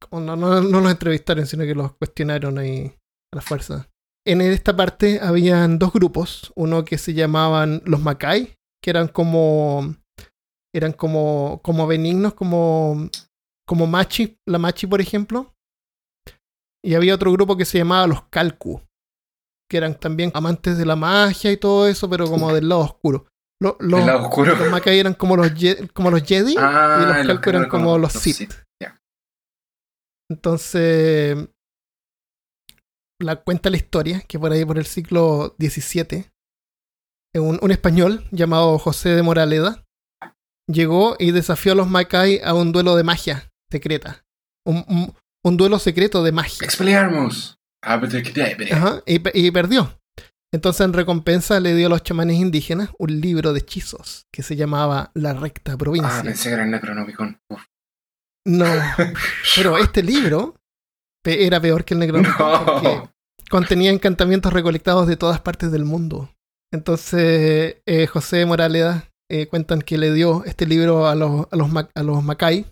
como 0.00 0.22
no, 0.22 0.36
no, 0.36 0.60
no 0.60 0.80
los 0.80 0.90
entrevistaron, 0.90 1.46
sino 1.46 1.64
que 1.64 1.74
los 1.74 1.92
cuestionaron 1.96 2.58
ahí 2.58 2.92
a 3.32 3.36
la 3.36 3.42
fuerza. 3.42 3.88
En 4.26 4.40
esta 4.40 4.76
parte 4.76 5.20
habían 5.22 5.78
dos 5.78 5.92
grupos. 5.92 6.52
Uno 6.56 6.84
que 6.84 6.98
se 6.98 7.14
llamaban 7.14 7.82
los 7.84 8.00
Macay, 8.00 8.54
que 8.82 8.90
eran 8.90 9.08
como. 9.08 9.94
Eran 10.74 10.92
como. 10.92 11.60
como 11.62 11.86
benignos, 11.86 12.34
como. 12.34 13.08
como 13.66 13.86
Machi, 13.86 14.38
la 14.46 14.58
Machi, 14.58 14.86
por 14.86 15.00
ejemplo. 15.00 15.54
Y 16.84 16.94
había 16.94 17.14
otro 17.14 17.32
grupo 17.32 17.56
que 17.56 17.64
se 17.64 17.78
llamaba 17.78 18.06
los 18.06 18.22
Calcu, 18.30 18.80
que 19.70 19.76
eran 19.76 19.98
también 19.98 20.30
amantes 20.34 20.78
de 20.78 20.86
la 20.86 20.94
magia 20.96 21.50
y 21.52 21.56
todo 21.56 21.88
eso, 21.88 22.08
pero 22.08 22.26
como 22.30 22.52
del 22.54 22.68
lado 22.68 22.82
oscuro. 22.82 23.26
Lo- 23.60 23.76
los, 23.80 24.06
lado 24.06 24.22
oscuro. 24.28 24.54
los 24.54 24.86
eran 24.86 25.14
como 25.14 25.36
los, 25.36 25.52
Ye- 25.54 25.88
como 25.88 26.10
los 26.12 26.22
Jedi 26.22 26.54
Ah, 26.56 27.00
y 27.00 27.06
los 27.06 27.26
Calcu 27.26 27.42
que 27.42 27.50
eran 27.50 27.68
como 27.68 27.84
como 27.86 27.98
los 27.98 28.14
los 28.14 28.22
Sith. 28.22 28.36
Sith, 28.36 28.54
ya. 28.80 29.00
Entonces, 30.30 31.48
la 33.20 33.36
cuenta 33.42 33.70
la 33.70 33.76
historia 33.76 34.20
que 34.20 34.38
por 34.38 34.52
ahí 34.52 34.64
por 34.64 34.78
el 34.78 34.86
siglo 34.86 35.56
XVII, 35.58 36.30
un, 37.34 37.58
un 37.60 37.70
español 37.72 38.24
llamado 38.30 38.78
José 38.78 39.10
de 39.10 39.22
Moraleda 39.22 39.84
llegó 40.68 41.16
y 41.18 41.32
desafió 41.32 41.72
a 41.72 41.74
los 41.74 41.88
Macay 41.88 42.40
a 42.44 42.54
un 42.54 42.72
duelo 42.72 42.94
de 42.96 43.02
magia 43.04 43.50
secreta. 43.70 44.24
Un, 44.64 44.84
un- 44.88 45.14
un 45.44 45.56
duelo 45.56 45.78
secreto 45.78 46.22
de 46.22 46.32
magia. 46.32 46.66
Ajá, 48.72 49.02
y, 49.06 49.46
y 49.46 49.50
perdió. 49.50 49.98
Entonces, 50.52 50.80
en 50.84 50.92
recompensa, 50.94 51.60
le 51.60 51.74
dio 51.74 51.86
a 51.86 51.90
los 51.90 52.02
chamanes 52.02 52.36
indígenas 52.38 52.90
un 52.98 53.20
libro 53.20 53.52
de 53.52 53.60
hechizos 53.60 54.26
que 54.32 54.42
se 54.42 54.56
llamaba 54.56 55.10
La 55.14 55.34
Recta 55.34 55.76
Provincia. 55.76 56.18
Ah, 56.18 56.22
pensé 56.22 56.48
que 56.48 56.54
era 56.54 56.64
el 56.64 56.70
Necronomicon. 56.70 57.40
Uf. 57.50 57.62
No, 58.46 58.64
pero 59.56 59.78
este 59.78 60.02
libro 60.02 60.56
era 61.24 61.60
peor 61.60 61.84
que 61.84 61.92
el 61.94 62.00
Necronomicon 62.00 62.64
porque 62.64 63.02
contenía 63.50 63.90
encantamientos 63.90 64.52
recolectados 64.52 65.06
de 65.06 65.16
todas 65.18 65.40
partes 65.40 65.70
del 65.70 65.84
mundo. 65.84 66.34
Entonces, 66.72 67.76
eh, 67.86 68.06
José 68.06 68.44
Moraleda 68.46 69.07
eh, 69.30 69.46
cuentan 69.46 69.82
que 69.82 69.98
le 69.98 70.12
dio 70.12 70.44
este 70.44 70.66
libro 70.66 71.06
a 71.06 71.14
los, 71.14 71.46
a 71.50 71.56
los, 71.56 71.70
a 71.94 72.02
los 72.02 72.22
Macay, 72.22 72.66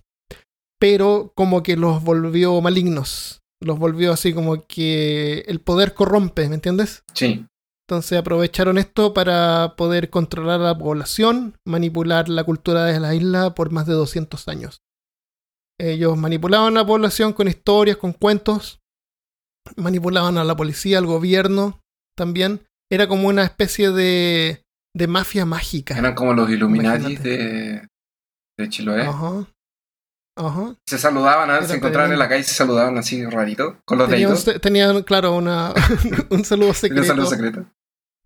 pero 0.78 1.32
como 1.34 1.62
que 1.62 1.76
los 1.76 2.02
volvió 2.02 2.60
malignos. 2.60 3.42
Los 3.60 3.78
volvió 3.78 4.12
así 4.12 4.34
como 4.34 4.66
que 4.66 5.44
el 5.46 5.60
poder 5.60 5.94
corrompe, 5.94 6.48
¿me 6.48 6.56
entiendes? 6.56 7.04
Sí. 7.14 7.46
Entonces 7.88 8.18
aprovecharon 8.18 8.78
esto 8.78 9.14
para 9.14 9.74
poder 9.76 10.10
controlar 10.10 10.60
a 10.60 10.64
la 10.64 10.78
población, 10.78 11.56
manipular 11.64 12.28
la 12.28 12.44
cultura 12.44 12.84
de 12.84 12.98
la 12.98 13.14
isla 13.14 13.54
por 13.54 13.70
más 13.70 13.86
de 13.86 13.94
200 13.94 14.48
años. 14.48 14.82
Ellos 15.78 16.16
manipulaban 16.16 16.76
a 16.76 16.80
la 16.80 16.86
población 16.86 17.32
con 17.32 17.48
historias, 17.48 17.96
con 17.96 18.12
cuentos, 18.12 18.80
manipulaban 19.76 20.36
a 20.36 20.44
la 20.44 20.56
policía, 20.56 20.98
al 20.98 21.06
gobierno 21.06 21.80
también. 22.16 22.66
Era 22.90 23.06
como 23.06 23.28
una 23.28 23.44
especie 23.44 23.90
de, 23.90 24.64
de 24.96 25.06
mafia 25.06 25.44
mágica. 25.44 25.96
Eran 25.98 26.14
como 26.14 26.32
los 26.34 26.48
Illuminati 26.50 27.16
de, 27.16 27.86
de 28.58 28.68
Chiloé. 28.68 29.02
Ajá. 29.02 29.46
Ajá. 30.38 30.74
Se 30.86 30.98
saludaban, 30.98 31.50
¿ah? 31.50 31.58
Era 31.58 31.66
se 31.66 31.76
encontraban 31.76 32.12
en 32.12 32.18
la 32.18 32.28
calle 32.28 32.40
y 32.42 32.44
se 32.44 32.54
saludaban 32.54 32.98
así 32.98 33.24
rarito, 33.24 33.78
con 33.86 33.98
los 33.98 34.08
Tenían, 34.08 34.32
deditos. 34.34 34.60
tenían, 34.60 35.02
claro, 35.02 35.34
una, 35.34 35.72
un 36.30 36.44
saludo 36.44 36.74
secreto. 36.74 37.04
saludo 37.04 37.26
secreto. 37.26 37.66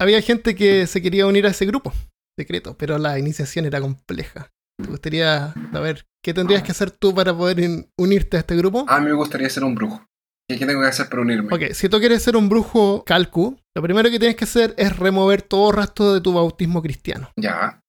Había 0.00 0.20
gente 0.22 0.54
que 0.54 0.86
se 0.86 1.02
quería 1.02 1.26
unir 1.26 1.46
a 1.46 1.50
ese 1.50 1.66
grupo 1.66 1.92
secreto, 2.38 2.76
pero 2.76 2.98
la 2.98 3.18
iniciación 3.18 3.64
era 3.66 3.80
compleja. 3.80 4.50
¿Te 4.82 4.88
gustaría 4.88 5.52
saber 5.72 6.06
qué 6.24 6.32
tendrías 6.34 6.62
que 6.62 6.72
hacer 6.72 6.90
tú 6.90 7.14
para 7.14 7.36
poder 7.36 7.60
in- 7.60 7.88
unirte 7.98 8.38
a 8.38 8.40
este 8.40 8.56
grupo? 8.56 8.86
A 8.88 8.98
mí 8.98 9.06
me 9.06 9.12
gustaría 9.12 9.48
ser 9.50 9.62
un 9.62 9.74
brujo. 9.74 10.04
¿Qué, 10.50 10.58
qué 10.58 10.66
tengo 10.66 10.80
que 10.82 10.88
hacer 10.88 11.08
para 11.08 11.22
unirme? 11.22 11.54
Ok, 11.54 11.72
si 11.74 11.88
tú 11.88 11.98
quieres 12.00 12.22
ser 12.22 12.36
un 12.36 12.48
brujo 12.48 13.04
calcu, 13.04 13.56
lo 13.76 13.82
primero 13.82 14.10
que 14.10 14.18
tienes 14.18 14.36
que 14.36 14.44
hacer 14.44 14.74
es 14.76 14.96
remover 14.96 15.42
todo 15.42 15.70
rastro 15.70 16.12
de 16.12 16.20
tu 16.20 16.32
bautismo 16.32 16.82
cristiano. 16.82 17.30
Ya, 17.36 17.80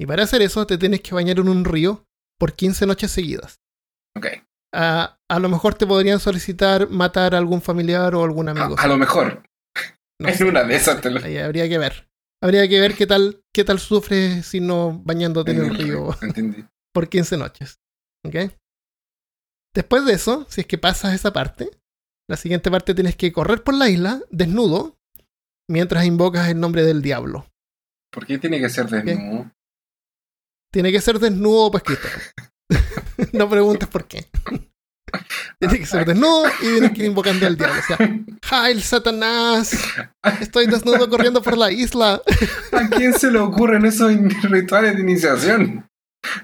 Y 0.00 0.06
para 0.06 0.22
hacer 0.22 0.40
eso 0.42 0.66
te 0.66 0.78
tienes 0.78 1.02
que 1.02 1.14
bañar 1.14 1.38
en 1.38 1.48
un 1.48 1.64
río 1.66 2.04
por 2.38 2.54
15 2.54 2.86
noches 2.86 3.10
seguidas. 3.10 3.60
ok. 4.16 4.26
A, 4.74 5.18
a 5.30 5.38
lo 5.38 5.48
mejor 5.48 5.74
te 5.74 5.86
podrían 5.86 6.20
solicitar 6.20 6.88
matar 6.90 7.34
a 7.34 7.38
algún 7.38 7.60
familiar 7.62 8.14
o 8.14 8.22
algún 8.24 8.48
amigo. 8.48 8.76
a 8.78 8.86
lo 8.86 8.96
mejor, 8.98 9.42
No 10.20 10.28
en 10.28 10.34
sé. 10.34 10.44
una 10.44 10.62
de 10.64 10.76
esas 10.76 11.00
te 11.00 11.10
lo... 11.10 11.22
Ahí 11.24 11.36
habría 11.38 11.68
que 11.68 11.78
ver. 11.78 12.08
Habría 12.42 12.68
que 12.68 12.78
ver 12.80 12.94
qué 12.94 13.06
tal, 13.06 13.42
qué 13.52 13.64
tal 13.64 13.80
sufres 13.80 14.46
si 14.46 14.60
no 14.60 15.00
bañándote 15.04 15.50
en 15.52 15.58
el 15.64 15.74
río 15.74 16.12
río, 16.12 16.16
Entendí. 16.22 16.64
por 16.94 17.08
15 17.08 17.36
noches. 17.38 17.80
¿Ok? 18.26 18.36
Después 19.74 20.04
de 20.04 20.12
eso, 20.14 20.46
si 20.48 20.60
es 20.62 20.66
que 20.66 20.78
pasas 20.78 21.14
esa 21.14 21.32
parte, 21.32 21.70
la 22.28 22.36
siguiente 22.36 22.70
parte 22.70 22.94
tienes 22.94 23.16
que 23.16 23.32
correr 23.32 23.62
por 23.62 23.74
la 23.74 23.88
isla 23.88 24.20
desnudo 24.30 24.98
mientras 25.68 26.04
invocas 26.04 26.48
el 26.48 26.60
nombre 26.60 26.82
del 26.82 27.02
diablo. 27.02 27.46
¿Por 28.12 28.26
qué 28.26 28.38
tiene 28.38 28.60
que 28.60 28.68
ser 28.68 28.86
desnudo? 28.88 29.50
Tiene 30.70 30.92
que 30.92 31.00
ser 31.00 31.18
desnudo 31.18 31.70
escrito. 31.76 32.08
no 33.32 33.48
preguntes 33.48 33.88
por 33.88 34.06
qué. 34.06 34.26
Tiene 35.58 35.78
que 35.78 35.86
ser 35.86 36.06
desnudo 36.06 36.44
y 36.60 36.64
tienes 36.64 36.92
que 36.92 37.00
ir 37.00 37.06
invocando 37.06 37.46
al 37.46 37.56
diablo. 37.56 37.80
O 37.80 37.82
sea, 37.82 37.98
¡Hail 38.50 38.82
Satanás! 38.82 39.72
Estoy 40.40 40.66
desnudo 40.66 41.08
corriendo 41.08 41.42
por 41.42 41.56
la 41.56 41.72
isla. 41.72 42.22
¿A 42.72 42.88
quién 42.90 43.14
se 43.14 43.30
le 43.30 43.38
ocurren 43.38 43.86
esos 43.86 44.12
rituales 44.42 44.96
de 44.96 45.02
iniciación? 45.02 45.88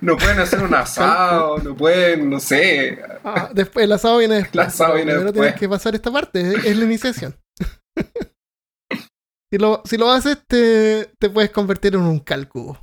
No 0.01 0.17
pueden 0.17 0.39
hacer 0.39 0.63
un 0.63 0.75
asado, 0.75 1.59
no 1.59 1.75
pueden, 1.77 2.31
no 2.31 2.41
sé. 2.41 2.99
Ah, 3.25 3.51
después, 3.53 3.85
el 3.85 3.93
asado 3.93 4.19
viene 4.19 4.37
después. 4.37 4.55
El 4.55 4.61
asado 4.61 4.95
viene 4.95 5.13
Primero 5.13 5.33
después. 5.33 5.47
tienes 5.49 5.61
que 5.61 5.69
pasar 5.69 5.95
esta 5.95 6.11
parte, 6.13 6.41
es, 6.41 6.65
es 6.65 6.77
la 6.77 6.85
iniciación. 6.85 7.37
si, 9.51 9.59
lo, 9.59 9.83
si 9.85 9.97
lo 9.97 10.11
haces, 10.11 10.39
te, 10.47 11.11
te 11.19 11.31
puedes 11.31 11.51
convertir 11.51 11.95
en 11.95 12.03
un 12.03 12.21
calcu. 12.21 12.77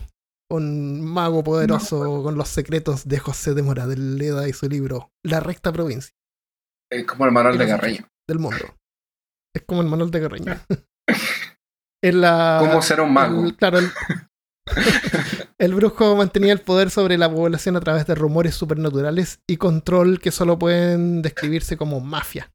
Un 0.50 1.02
mago 1.02 1.44
poderoso 1.46 2.24
con 2.24 2.36
los 2.36 2.50
secretos 2.50 3.08
de 3.08 3.20
José 3.20 3.54
de 3.54 3.64
Moradeleda 3.64 4.50
y 4.50 4.54
su 4.54 4.68
libro 4.68 5.10
La 5.24 5.40
recta 5.40 5.72
provincia 5.72 6.12
Es 6.92 7.06
como 7.06 7.26
el 7.26 7.32
manual 7.32 7.58
de 7.58 7.66
Garreño. 7.68 8.06
del 8.28 8.40
mundo. 8.40 8.76
Es 9.56 9.64
como 9.66 9.82
el 9.82 9.88
manual 9.88 10.12
de 10.12 10.22
Carreño. 10.22 10.60
En 12.04 12.20
la, 12.20 12.58
¿Cómo 12.60 12.82
ser 12.82 13.00
un 13.00 13.14
mago? 13.14 13.46
el- 13.46 13.56
claro, 13.56 13.78
el, 13.78 13.92
el 15.62 15.76
brujo 15.76 16.16
mantenía 16.16 16.54
el 16.54 16.62
poder 16.62 16.90
sobre 16.90 17.20
la 17.20 17.32
población 17.32 17.76
a 17.76 17.82
través 17.82 18.08
de 18.08 18.16
rumores 18.16 18.56
supernaturales 18.56 19.42
y 19.48 19.58
control 19.58 20.20
que 20.20 20.32
solo 20.32 20.58
pueden 20.58 21.22
describirse 21.22 21.78
como 21.78 22.00
mafia. 22.00 22.52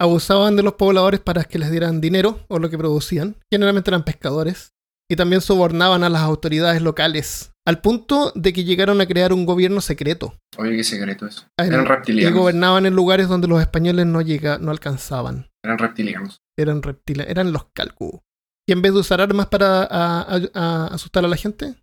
Abusaban 0.00 0.54
de 0.54 0.62
los 0.62 0.74
pobladores 0.74 1.18
para 1.18 1.42
que 1.42 1.58
les 1.58 1.72
dieran 1.72 2.00
dinero 2.00 2.46
o 2.48 2.60
lo 2.60 2.70
que 2.70 2.78
producían. 2.78 3.34
Generalmente 3.50 3.90
eran 3.90 4.04
pescadores. 4.04 4.72
Y 5.10 5.16
también 5.16 5.40
sobornaban 5.40 6.04
a 6.04 6.08
las 6.08 6.22
autoridades 6.22 6.80
locales. 6.80 7.50
Al 7.66 7.80
punto 7.80 8.30
de 8.36 8.52
que 8.52 8.62
llegaron 8.62 9.00
a 9.00 9.06
crear 9.06 9.32
un 9.32 9.44
gobierno 9.44 9.80
secreto. 9.80 10.38
Oye, 10.56 10.76
qué 10.76 10.84
secreto 10.84 11.26
eso. 11.26 11.44
Eran 11.58 11.82
y 11.82 11.84
reptilianos. 11.86 12.38
gobernaban 12.38 12.86
en 12.86 12.94
lugares 12.94 13.28
donde 13.28 13.48
los 13.48 13.60
españoles 13.60 14.06
no, 14.06 14.20
llega, 14.20 14.58
no 14.58 14.70
alcanzaban. 14.70 15.50
Eran 15.64 15.78
reptilianos. 15.78 16.40
Eran 16.56 16.82
reptiles, 16.82 17.26
eran 17.28 17.50
los 17.52 17.64
calcu. 17.74 18.22
Y 18.70 18.72
en 18.72 18.82
vez 18.82 18.94
de 18.94 19.00
usar 19.00 19.20
armas 19.20 19.48
para 19.48 19.82
a- 19.82 20.22
a- 20.22 20.50
a 20.54 20.86
asustar 20.94 21.24
a 21.24 21.28
la 21.28 21.36
gente, 21.36 21.74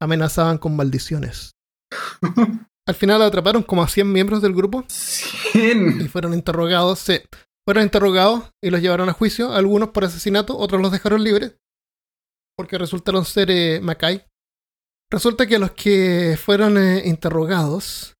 amenazaban 0.00 0.56
con 0.56 0.74
maldiciones. 0.74 1.50
Al 2.88 2.94
final 2.94 3.20
atraparon 3.20 3.62
como 3.62 3.82
a 3.82 3.88
100 3.88 4.10
miembros 4.10 4.40
del 4.40 4.54
grupo 4.54 4.80
y 4.88 4.90
Cien. 4.90 6.08
fueron 6.08 6.32
interrogados. 6.32 6.98
sí, 7.00 7.20
fueron 7.68 7.84
interrogados 7.84 8.50
y 8.64 8.70
los 8.70 8.80
llevaron 8.80 9.10
a 9.10 9.12
juicio, 9.12 9.52
algunos 9.52 9.90
por 9.90 10.04
asesinato, 10.06 10.56
otros 10.56 10.80
los 10.80 10.90
dejaron 10.90 11.22
libres, 11.22 11.56
porque 12.56 12.78
resultaron 12.78 13.26
ser 13.26 13.50
eh, 13.50 13.80
Macay. 13.82 14.24
Resulta 15.12 15.46
que 15.46 15.58
los 15.58 15.72
que 15.72 16.38
fueron 16.42 16.78
eh, 16.78 17.02
interrogados 17.04 18.14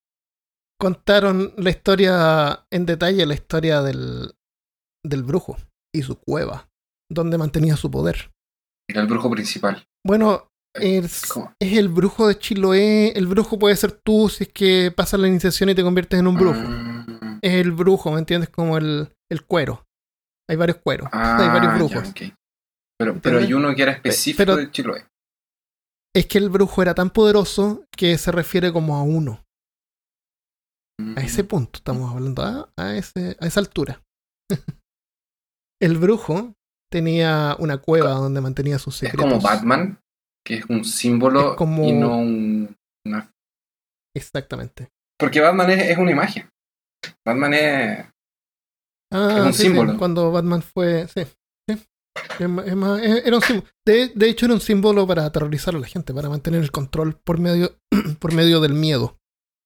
contaron 0.78 1.54
la 1.56 1.70
historia 1.70 2.66
en 2.70 2.85
detalle, 2.85 3.24
la 3.24 3.35
historia 3.35 3.80
del, 3.80 4.35
del 5.04 5.22
brujo 5.22 5.56
y 5.94 6.02
su 6.02 6.16
cueva, 6.20 6.68
donde 7.10 7.38
mantenía 7.38 7.76
su 7.76 7.90
poder. 7.90 8.30
Era 8.88 9.02
el 9.02 9.06
brujo 9.06 9.30
principal. 9.30 9.84
Bueno, 10.06 10.48
es, 10.74 11.26
¿Cómo? 11.26 11.52
es 11.60 11.76
el 11.76 11.88
brujo 11.88 12.28
de 12.28 12.38
Chiloé. 12.38 13.12
El 13.16 13.26
brujo 13.26 13.58
puede 13.58 13.76
ser 13.76 13.92
tú 13.92 14.28
si 14.28 14.44
es 14.44 14.52
que 14.52 14.92
pasas 14.96 15.20
la 15.20 15.28
iniciación 15.28 15.68
y 15.70 15.74
te 15.74 15.82
conviertes 15.82 16.18
en 16.20 16.26
un 16.26 16.36
brujo. 16.36 16.60
Ah, 16.62 17.38
Es 17.42 17.52
el 17.54 17.72
brujo, 17.72 18.10
¿me 18.12 18.18
entiendes? 18.18 18.50
Como 18.50 18.78
el, 18.78 19.12
el 19.30 19.44
cuero. 19.44 19.84
Hay 20.48 20.56
varios 20.56 20.78
cueros. 20.78 21.08
hay 21.12 21.48
varios 21.48 21.72
ah, 21.72 21.76
brujos. 21.76 22.14
ya. 22.14 22.34
Pero, 22.98 23.20
pero 23.20 23.38
hay 23.38 23.52
uno 23.52 23.74
que 23.74 23.82
era 23.82 23.92
específico 23.92 24.38
Pero- 24.38 24.56
de 24.56 24.70
Chiloé. 24.70 25.06
Es 26.14 26.26
que 26.26 26.38
el 26.38 26.50
brujo 26.50 26.82
era 26.82 26.92
tan 26.92 27.10
poderoso 27.10 27.84
que 27.96 28.18
se 28.18 28.32
refiere 28.32 28.72
como 28.72 28.96
a 28.96 29.02
uno. 29.04 29.44
A 31.16 31.20
ese 31.20 31.44
punto 31.44 31.78
estamos 31.78 32.12
hablando, 32.12 32.42
a, 32.42 32.68
a 32.76 32.96
ese, 32.96 33.36
a 33.40 33.46
esa 33.46 33.60
altura. 33.60 34.02
el 35.80 35.96
brujo 35.98 36.52
tenía 36.90 37.57
una 37.59 37.79
cueva 37.79 38.11
donde 38.11 38.40
mantenía 38.40 38.79
sus 38.79 38.94
Es 38.96 39.00
secretos. 39.11 39.24
como 39.31 39.40
Batman, 39.40 40.00
que 40.44 40.55
es 40.57 40.64
un 40.66 40.85
símbolo 40.85 41.53
Es 41.53 41.57
como- 41.57 41.85
y 41.88 41.92
no 41.92 42.18
un, 42.18 42.76
una... 43.07 43.31
Exactamente. 44.16 44.88
Porque 45.18 45.40
Batman 45.40 45.70
es, 45.70 45.90
es 45.90 45.98
una 45.98 46.11
imagen. 46.11 46.48
Batman 47.26 47.55
es... 47.55 48.07
Ah, 49.12 49.35
Es 49.38 49.44
un 49.46 49.53
sí, 49.53 49.59
sí, 49.59 49.62
símbolo. 49.68 49.98
Cuando 49.98 50.31
Batman 50.33 50.62
fue. 50.62 51.07
Sí. 51.09 51.24
sí. 51.68 51.87
Es 52.38 52.40
es 52.40 53.05
es- 53.05 53.26
era 53.26 53.37
un 53.37 53.42
símbolo. 53.42 53.68
De, 53.87 54.09
de 54.14 54.29
hecho, 54.29 54.46
era 54.46 54.55
un 54.55 54.61
símbolo 54.61 55.07
para 55.07 55.24
aterrorizar 55.26 55.74
a 55.74 55.79
la 55.79 55.87
gente, 55.87 56.12
para 56.14 56.29
mantener 56.29 56.61
el 56.62 56.70
control 56.72 57.14
por 57.16 57.38
medio, 57.38 57.76
por 58.18 58.33
medio 58.35 58.61
del 58.61 58.74
miedo. 58.74 59.16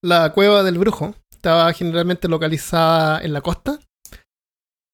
La 0.03 0.33
cueva 0.33 0.63
del 0.63 0.79
brujo 0.79 1.15
estaba 1.31 1.73
generalmente 1.73 2.29
localizada 2.29 3.21
en 3.23 3.33
la 3.33 3.41
costa. 3.41 3.79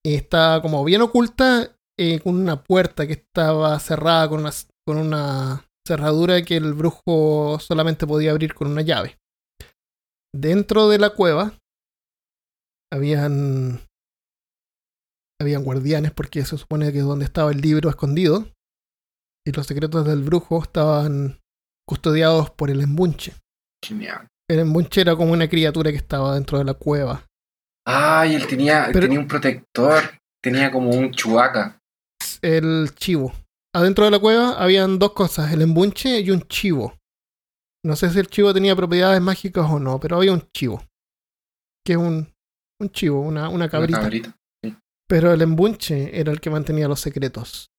Y 0.05 0.15
está 0.15 0.61
como 0.63 0.83
bien 0.85 1.03
oculta 1.03 1.77
eh, 2.03 2.19
con 2.21 2.35
una 2.37 2.63
puerta 2.65 3.07
que 3.07 3.13
estaba 3.13 3.79
cerrada 3.79 4.29
con 4.29 4.41
una, 4.41 4.51
con 4.87 4.97
una 4.97 5.67
cerradura 5.87 6.43
que 6.43 6.57
el 6.57 6.73
brujo 6.73 7.59
solamente 7.61 8.07
podía 8.07 8.31
abrir 8.31 8.55
con 8.55 8.69
una 8.69 8.81
llave. 8.83 9.19
Dentro 10.35 10.89
de 10.89 10.99
la 10.99 11.11
cueva 11.11 11.53
habían 12.93 13.81
habían 15.41 15.65
guardianes 15.65 16.13
porque 16.13 16.45
se 16.45 16.57
supone 16.59 16.93
que 16.93 16.99
es 16.99 17.05
donde 17.05 17.25
estaba 17.25 17.51
el 17.51 17.61
libro 17.61 17.89
escondido 17.89 18.47
y 19.47 19.53
los 19.53 19.67
secretos 19.67 20.07
del 20.07 20.23
brujo 20.23 20.63
estaban 20.63 21.41
custodiados 21.89 22.51
por 22.51 22.71
el 22.71 22.81
embunche. 22.83 23.35
Genial. 23.85 24.29
El 24.49 24.61
embunche 24.61 25.01
era 25.01 25.17
como 25.17 25.33
una 25.33 25.49
criatura 25.49 25.91
que 25.91 25.97
estaba 25.97 26.35
dentro 26.35 26.59
de 26.59 26.65
la 26.65 26.75
cueva. 26.75 27.25
Ay, 27.87 28.35
él 28.35 28.47
tenía, 28.47 28.87
él 28.87 28.93
Pero- 28.93 29.07
tenía 29.07 29.21
un 29.21 29.29
protector. 29.29 30.03
Tenía 30.43 30.71
como 30.71 30.91
un 30.91 31.11
chubaca. 31.11 31.80
El 32.43 32.95
chivo. 32.95 33.33
Adentro 33.75 34.05
de 34.05 34.11
la 34.11 34.19
cueva 34.19 34.63
habían 34.63 34.99
dos 34.99 35.13
cosas, 35.13 35.53
el 35.53 35.63
embunche 35.63 36.21
y 36.21 36.31
un 36.31 36.43
chivo. 36.43 36.99
No 37.85 37.97
sé 37.97 38.11
si 38.11 38.19
el 38.19 38.27
chivo 38.27 38.53
tenía 38.53 38.77
propiedades 38.77 39.21
mágicas 39.21 39.67
o 39.71 39.79
no, 39.79 40.01
pero 40.01 40.17
había 40.17 40.33
un 40.33 40.49
chivo. 40.53 40.83
Que 41.85 41.93
es 41.93 41.99
un, 41.99 42.33
un 42.81 42.91
chivo, 42.91 43.21
una, 43.21 43.49
una 43.49 43.69
cabrita. 43.69 43.99
Una 43.99 44.05
cabrita. 44.05 44.37
Pero 45.09 45.33
el 45.33 45.43
embunche 45.43 46.19
era 46.19 46.31
el 46.31 46.41
que 46.41 46.51
mantenía 46.51 46.89
los 46.89 47.01
secretos. 47.01 47.71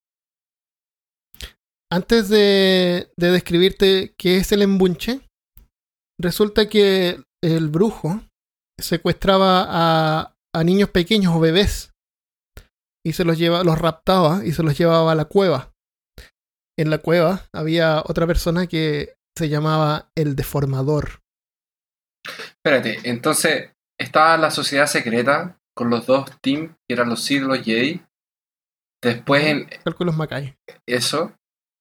Antes 1.92 2.30
de, 2.30 3.12
de 3.18 3.32
describirte 3.32 4.14
qué 4.18 4.38
es 4.38 4.52
el 4.52 4.62
embunche, 4.62 5.22
resulta 6.20 6.70
que 6.70 7.22
el 7.44 7.70
brujo 7.70 8.22
secuestraba 8.80 9.66
a, 9.70 10.36
a 10.54 10.64
niños 10.64 10.90
pequeños 10.90 11.36
o 11.36 11.40
bebés 11.40 11.91
y 13.04 13.14
se 13.14 13.26
los 13.26 13.38
lleva, 13.38 13.64
los 13.64 13.80
raptaba 13.80 14.46
y 14.46 14.52
se 14.52 14.64
los 14.64 14.78
llevaba 14.78 15.12
a 15.12 15.16
la 15.16 15.26
cueva. 15.26 15.74
En 16.78 16.90
la 16.90 17.00
cueva 17.00 17.48
había 17.52 18.02
otra 18.06 18.28
persona 18.28 18.68
que 18.68 19.16
se 19.38 19.50
llamaba 19.50 20.12
el 20.16 20.36
deformador. 20.36 21.22
Espérate, 22.26 23.00
entonces 23.04 23.72
estaba 24.00 24.38
la 24.38 24.52
sociedad 24.52 24.88
secreta 24.88 25.60
con 25.76 25.90
los 25.90 26.06
dos 26.06 26.30
teams, 26.42 26.72
que 26.88 26.94
eran 26.94 27.10
los 27.10 27.24
Sith 27.24 27.42
y 27.42 27.46
los 27.46 27.62
Jedi. 27.64 28.02
Después 29.02 29.44
en 29.46 29.70
Cálculos 29.84 30.16
Macay. 30.16 30.56
eso, 30.86 31.34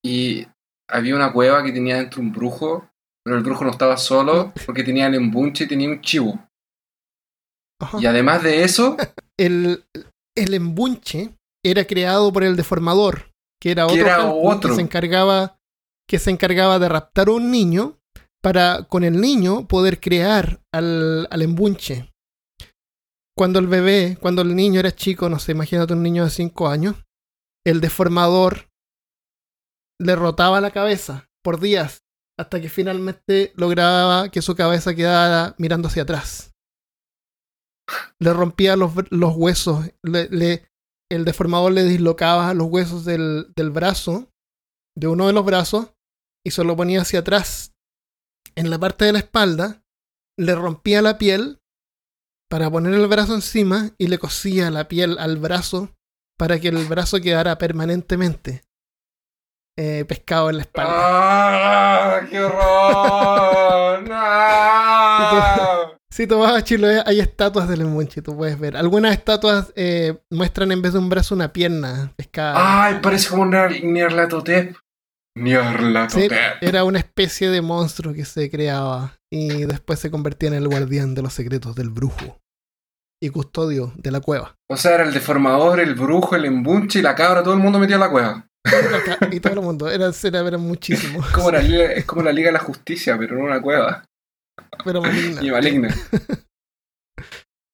y 0.02 0.46
había 0.88 1.14
una 1.14 1.32
cueva 1.32 1.62
que 1.62 1.72
tenía 1.72 1.96
dentro 1.96 2.22
un 2.22 2.32
brujo, 2.32 2.90
pero 3.22 3.36
el 3.36 3.42
brujo 3.42 3.64
no 3.64 3.70
estaba 3.70 3.98
solo 3.98 4.52
porque 4.64 4.82
tenía 4.82 5.06
el 5.06 5.14
embunche 5.14 5.64
y 5.64 5.68
tenía 5.68 5.88
un 5.88 6.00
chivo. 6.00 6.48
Ajá. 7.78 7.98
Y 8.00 8.06
además 8.06 8.42
de 8.42 8.64
eso, 8.64 8.96
el, 9.38 9.84
el 10.40 10.54
embunche 10.54 11.34
era 11.64 11.84
creado 11.86 12.32
por 12.32 12.42
el 12.44 12.56
deformador, 12.56 13.32
que 13.60 13.70
era 13.70 13.86
Que 13.86 13.92
otro, 13.94 14.06
era 14.06 14.16
calcu 14.16 14.48
otro. 14.48 14.70
que 14.70 14.76
se 14.76 14.80
encargaba 14.82 15.56
que 16.08 16.18
se 16.18 16.30
encargaba 16.30 16.78
de 16.80 16.88
raptar 16.88 17.28
a 17.28 17.32
un 17.32 17.50
niño 17.52 17.98
para 18.42 18.84
con 18.88 19.04
el 19.04 19.20
niño 19.20 19.68
poder 19.68 20.00
crear 20.00 20.60
al, 20.72 21.28
al 21.30 21.42
embunche. 21.42 22.10
Cuando 23.36 23.58
el 23.60 23.68
bebé, 23.68 24.18
cuando 24.20 24.42
el 24.42 24.56
niño 24.56 24.80
era 24.80 24.94
chico, 24.94 25.28
no 25.28 25.38
sé, 25.38 25.52
imagínate 25.52 25.92
un 25.94 26.02
niño 26.02 26.24
de 26.24 26.30
5 26.30 26.68
años, 26.68 26.96
el 27.64 27.80
deformador 27.80 28.70
le 30.00 30.16
rotaba 30.16 30.60
la 30.60 30.72
cabeza 30.72 31.28
por 31.44 31.60
días 31.60 32.02
hasta 32.38 32.60
que 32.60 32.68
finalmente 32.70 33.52
lograba 33.54 34.30
que 34.30 34.42
su 34.42 34.56
cabeza 34.56 34.94
quedara 34.94 35.54
mirando 35.58 35.88
hacia 35.88 36.02
atrás 36.02 36.49
le 38.18 38.32
rompía 38.32 38.76
los, 38.76 38.92
los 39.10 39.34
huesos, 39.36 39.90
le, 40.02 40.28
le- 40.30 40.68
el 41.10 41.24
deformador 41.24 41.72
le 41.72 41.82
dislocaba 41.84 42.54
los 42.54 42.68
huesos 42.68 43.04
del, 43.04 43.52
del 43.56 43.70
brazo, 43.70 44.28
de 44.96 45.08
uno 45.08 45.26
de 45.26 45.32
los 45.32 45.44
brazos, 45.44 45.92
y 46.46 46.52
se 46.52 46.62
lo 46.64 46.76
ponía 46.76 47.02
hacia 47.02 47.20
atrás. 47.20 47.72
En 48.54 48.70
la 48.70 48.78
parte 48.78 49.04
de 49.06 49.12
la 49.12 49.18
espalda, 49.18 49.82
le 50.38 50.54
rompía 50.54 51.02
la 51.02 51.18
piel 51.18 51.60
para 52.48 52.70
poner 52.70 52.94
el 52.94 53.06
brazo 53.08 53.34
encima 53.34 53.90
y 53.98 54.06
le 54.08 54.18
cosía 54.18 54.70
la 54.70 54.88
piel 54.88 55.18
al 55.18 55.36
brazo 55.38 55.90
para 56.38 56.58
que 56.60 56.68
el 56.68 56.84
brazo 56.86 57.20
quedara 57.20 57.58
permanentemente 57.58 58.62
eh, 59.78 60.04
pescado 60.06 60.48
en 60.50 60.56
la 60.56 60.62
espalda. 60.62 60.92
¡Ah! 60.96 62.20
¡Qué 62.30 62.40
horror! 62.40 64.02
¡No! 64.08 65.99
Si 66.12 66.26
tú 66.26 66.40
vas 66.40 66.54
a 66.56 66.64
Chiloé, 66.64 67.02
hay 67.06 67.20
estatuas 67.20 67.68
del 67.68 67.82
embunche, 67.82 68.20
tú 68.20 68.36
puedes 68.36 68.58
ver. 68.58 68.76
Algunas 68.76 69.12
estatuas 69.12 69.72
eh, 69.76 70.18
muestran 70.30 70.72
en 70.72 70.82
vez 70.82 70.92
de 70.92 70.98
un 70.98 71.08
brazo 71.08 71.34
una 71.36 71.52
pierna 71.52 72.12
pescada. 72.16 72.54
¡Ay! 72.86 72.98
Parece 73.00 73.28
como 73.30 73.42
un 73.42 73.50
Nyarlathotep. 73.50 74.74
Sí, 75.36 76.28
era 76.60 76.82
una 76.84 76.98
especie 76.98 77.50
de 77.50 77.62
monstruo 77.62 78.12
que 78.12 78.24
se 78.24 78.50
creaba 78.50 79.14
y 79.32 79.64
después 79.64 80.00
se 80.00 80.10
convertía 80.10 80.48
en 80.48 80.56
el 80.56 80.66
guardián 80.68 81.14
de 81.14 81.22
los 81.22 81.32
secretos 81.32 81.76
del 81.76 81.90
brujo 81.90 82.38
y 83.22 83.28
custodio 83.30 83.92
de 83.96 84.10
la 84.10 84.20
cueva. 84.20 84.56
O 84.68 84.76
sea, 84.76 84.96
era 84.96 85.04
el 85.04 85.14
deformador, 85.14 85.78
el 85.78 85.94
brujo, 85.94 86.34
el 86.34 86.46
embunche 86.46 86.98
y 86.98 87.02
la 87.02 87.14
cabra, 87.14 87.44
todo 87.44 87.54
el 87.54 87.60
mundo 87.60 87.78
metido 87.78 87.96
en 87.96 88.00
la 88.00 88.10
cueva. 88.10 88.46
Y 89.30 89.38
todo 89.40 89.52
el 89.54 89.60
mundo, 89.60 89.88
era, 89.88 90.10
era, 90.24 90.40
era 90.40 90.58
muchísimo, 90.58 91.20
Es 91.24 91.30
como, 91.30 91.50
la, 91.52 91.62
liga- 91.62 91.92
es 91.92 92.04
como 92.04 92.22
la 92.22 92.32
Liga 92.32 92.48
de 92.48 92.52
la 92.54 92.58
Justicia, 92.58 93.16
pero 93.16 93.36
en 93.38 93.44
una 93.44 93.62
cueva. 93.62 94.04
Pero 94.84 95.02
maligna. 95.02 95.42
Y 95.42 95.50
maligna. 95.50 95.94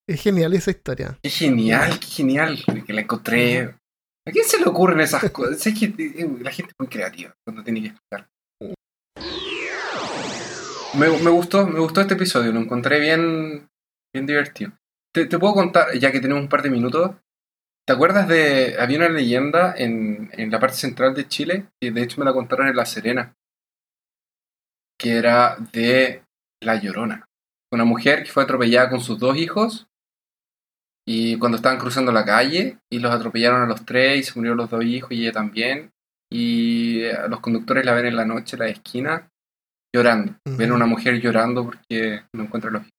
Es 0.08 0.22
genial 0.22 0.54
esa 0.54 0.70
historia. 0.70 1.18
Qué 1.22 1.30
genial, 1.30 1.98
qué 1.98 2.06
genial. 2.06 2.58
Que 2.86 2.92
la 2.92 3.00
encontré. 3.00 3.74
¿A 4.26 4.32
quién 4.32 4.44
se 4.44 4.58
le 4.58 4.66
ocurren 4.66 5.00
esas 5.00 5.30
cosas? 5.30 5.66
Es 5.66 5.78
que 5.78 5.86
eh, 5.86 6.28
la 6.40 6.50
gente 6.50 6.72
es 6.72 6.76
muy 6.78 6.88
creativa 6.88 7.34
cuando 7.44 7.62
tiene 7.62 7.82
que 7.82 7.88
explicar. 7.88 8.28
Me, 10.94 11.08
me 11.08 11.30
gustó, 11.30 11.66
me 11.66 11.78
gustó 11.78 12.00
este 12.00 12.14
episodio, 12.14 12.52
lo 12.52 12.60
encontré 12.60 12.98
bien, 13.00 13.68
bien 14.14 14.26
divertido. 14.26 14.72
Te, 15.12 15.26
te 15.26 15.38
puedo 15.38 15.52
contar, 15.52 15.92
ya 15.98 16.10
que 16.10 16.20
tenemos 16.20 16.42
un 16.42 16.48
par 16.48 16.62
de 16.62 16.70
minutos, 16.70 17.16
¿te 17.86 17.92
acuerdas 17.92 18.26
de, 18.28 18.76
había 18.78 18.98
una 18.98 19.10
leyenda 19.10 19.74
en, 19.76 20.30
en 20.32 20.50
la 20.50 20.58
parte 20.58 20.76
central 20.76 21.14
de 21.14 21.28
Chile, 21.28 21.66
que 21.80 21.90
de 21.90 22.02
hecho 22.02 22.18
me 22.18 22.24
la 22.24 22.32
contaron 22.32 22.68
en 22.68 22.76
La 22.76 22.86
Serena, 22.86 23.34
que 24.98 25.18
era 25.18 25.56
de 25.72 26.22
La 26.62 26.76
Llorona. 26.80 27.26
Una 27.72 27.84
mujer 27.84 28.22
que 28.24 28.30
fue 28.30 28.42
atropellada 28.44 28.90
con 28.90 29.00
sus 29.00 29.18
dos 29.18 29.36
hijos 29.36 29.88
y 31.08 31.38
cuando 31.38 31.56
estaban 31.56 31.78
cruzando 31.78 32.10
la 32.12 32.24
calle 32.24 32.78
y 32.90 32.98
los 32.98 33.12
atropellaron 33.12 33.62
a 33.62 33.66
los 33.66 33.84
tres 33.84 34.18
y 34.18 34.22
se 34.24 34.32
murieron 34.36 34.56
los 34.58 34.70
dos 34.70 34.84
hijos 34.84 35.12
y 35.12 35.22
ella 35.22 35.32
también. 35.32 35.92
Y 36.32 37.02
eh, 37.02 37.16
los 37.28 37.40
conductores 37.40 37.84
la 37.84 37.92
ven 37.94 38.06
en 38.06 38.16
la 38.16 38.24
noche 38.24 38.56
en 38.56 38.60
la 38.60 38.68
esquina 38.68 39.30
llorando. 39.94 40.36
Ven 40.44 40.70
a 40.70 40.74
una 40.74 40.86
mujer 40.86 41.20
llorando 41.20 41.64
porque 41.64 42.24
no 42.34 42.44
encuentra 42.44 42.70
los 42.70 42.82
hijos. 42.82 42.92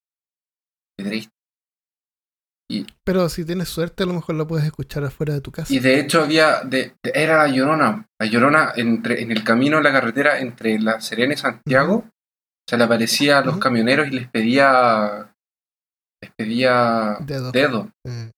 Qué 0.98 1.06
triste. 1.06 1.32
Pero 3.06 3.30
si 3.30 3.46
tienes 3.46 3.70
suerte, 3.70 4.04
a 4.04 4.06
lo 4.06 4.14
mejor 4.14 4.36
la 4.36 4.46
puedes 4.46 4.66
escuchar 4.66 5.04
afuera 5.06 5.34
de 5.34 5.42
tu 5.42 5.52
casa. 5.52 5.74
Y 5.74 5.80
de 5.80 6.00
hecho 6.00 6.22
había, 6.24 6.62
de, 6.62 6.96
de- 7.04 7.12
era 7.14 7.38
la 7.38 7.48
Llorona. 7.48 8.06
La 8.20 8.28
Llorona 8.28 8.74
entre, 8.76 9.22
en 9.22 9.32
el 9.32 9.44
camino, 9.44 9.78
en 9.78 9.84
la 9.84 9.92
carretera 9.94 10.40
entre 10.40 10.78
La 10.80 11.00
Serena 11.00 11.34
y 11.34 11.38
Santiago, 11.38 12.10
se 12.68 12.78
le 12.78 12.84
aparecía 12.84 13.40
a 13.40 13.46
los 13.46 13.58
camioneros 13.58 14.08
y 14.08 14.12
les 14.12 14.30
pedía, 14.30 15.34
les 16.22 16.32
pedía 16.36 17.18
Dedo. 17.22 17.52
dedo. 17.52 17.92
Eh, 18.06 18.32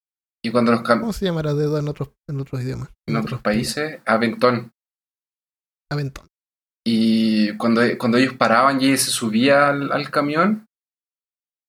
Y 0.44 0.52
cuando 0.52 0.72
los 0.72 0.82
¿Cómo 0.84 1.12
se 1.14 1.26
llamará 1.26 1.54
dedo 1.54 1.78
en 1.80 1.88
otros, 1.88 2.10
en 2.30 2.40
otros 2.40 2.62
idiomas? 2.62 2.90
en 3.08 3.16
otros 3.18 3.42
países, 3.42 4.00
aventón. 4.06 4.72
Aventón. 5.92 6.28
Y 6.86 7.56
cuando, 7.58 7.82
cuando 7.98 8.18
ellos 8.18 8.34
paraban 8.36 8.82
y 8.82 8.88
ella 8.88 8.98
se 8.98 9.12
subía 9.12 9.70
al, 9.70 9.92
al 9.92 10.10
camión, 10.10 10.66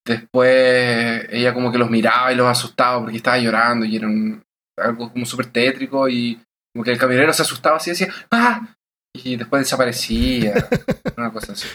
después 0.07 1.27
ella 1.31 1.53
como 1.55 1.73
que 1.73 1.79
los 1.79 1.91
miraba 1.91 2.33
y 2.33 2.37
los 2.37 2.47
asustaba 2.47 3.01
porque 3.01 3.17
estaba 3.17 3.39
llorando 3.39 3.85
y 3.85 3.97
era 3.97 4.07
un- 4.07 4.43
algo 4.79 5.13
como 5.13 5.27
súper 5.27 5.47
tétrico 5.47 6.09
y 6.09 6.41
como 6.73 6.85
que 6.85 6.93
el 6.93 6.99
camionero 6.99 7.33
se 7.33 7.43
asustaba 7.43 7.77
así 7.77 7.91
y 7.91 7.93
decía 7.93 8.13
¡Ah! 8.31 8.75
Y 9.13 9.37
después 9.37 9.63
desaparecía. 9.63 10.55
una 11.17 11.33
cosa 11.33 11.53
así. 11.53 11.67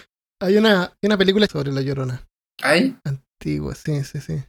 Hay 0.42 0.58
una, 0.58 0.84
hay 0.84 1.08
una 1.08 1.18
película 1.18 1.48
sobre 1.48 1.72
la 1.72 1.82
llorona. 1.82 2.28
¿Hay? 2.62 2.98
Antigua, 3.06 3.74
sí, 3.76 4.04
sí, 4.04 4.20
sí. 4.20 4.44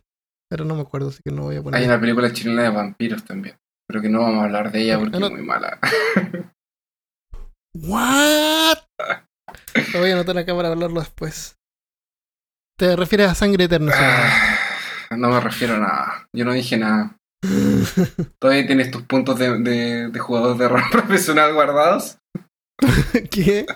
Pero 0.49 0.65
no 0.65 0.75
me 0.75 0.83
acuerdo, 0.83 1.09
así 1.09 1.21
que 1.25 1.31
no 1.33 1.43
voy 1.43 1.57
a 1.57 1.63
poner. 1.63 1.81
Hay 1.81 1.87
una 1.87 2.01
película 2.01 2.33
chilena 2.33 2.63
de 2.63 2.71
vampiros 2.71 3.25
también. 3.25 3.57
Pero 3.89 4.03
que 4.03 4.09
no 4.09 4.21
vamos 4.21 4.41
a 4.41 4.45
hablar 4.45 4.73
de 4.73 4.83
ella 4.83 4.99
porque 4.99 5.19
no. 5.19 5.27
es 5.27 5.33
muy 5.33 5.43
mala. 5.43 5.79
¿What? 7.75 8.79
Lo 9.93 10.01
voy 10.01 10.11
a 10.11 10.15
anotar 10.15 10.39
acá 10.39 10.55
para 10.57 10.69
hablarlo 10.69 11.01
después. 11.01 11.57
¿Te 12.79 12.97
refieres 12.97 13.31
a 13.31 13.35
sangre 13.35 13.65
eterna? 13.65 13.93
Ah, 13.95 15.17
no 15.17 15.29
me 15.29 15.41
refiero 15.41 15.75
a 15.75 15.79
nada. 15.79 16.29
Yo 16.33 16.45
no 16.45 16.53
dije 16.53 16.77
nada. 16.77 17.17
¿Todavía 18.41 18.67
tienes 18.67 18.91
tus 18.91 19.03
puntos 19.03 19.39
de, 19.39 19.59
de, 19.59 20.09
de 20.09 20.19
jugador 20.19 20.57
de 20.57 20.69
rol 20.69 20.83
profesional 20.91 21.55
guardados? 21.55 22.19
¿Qué? 23.31 23.67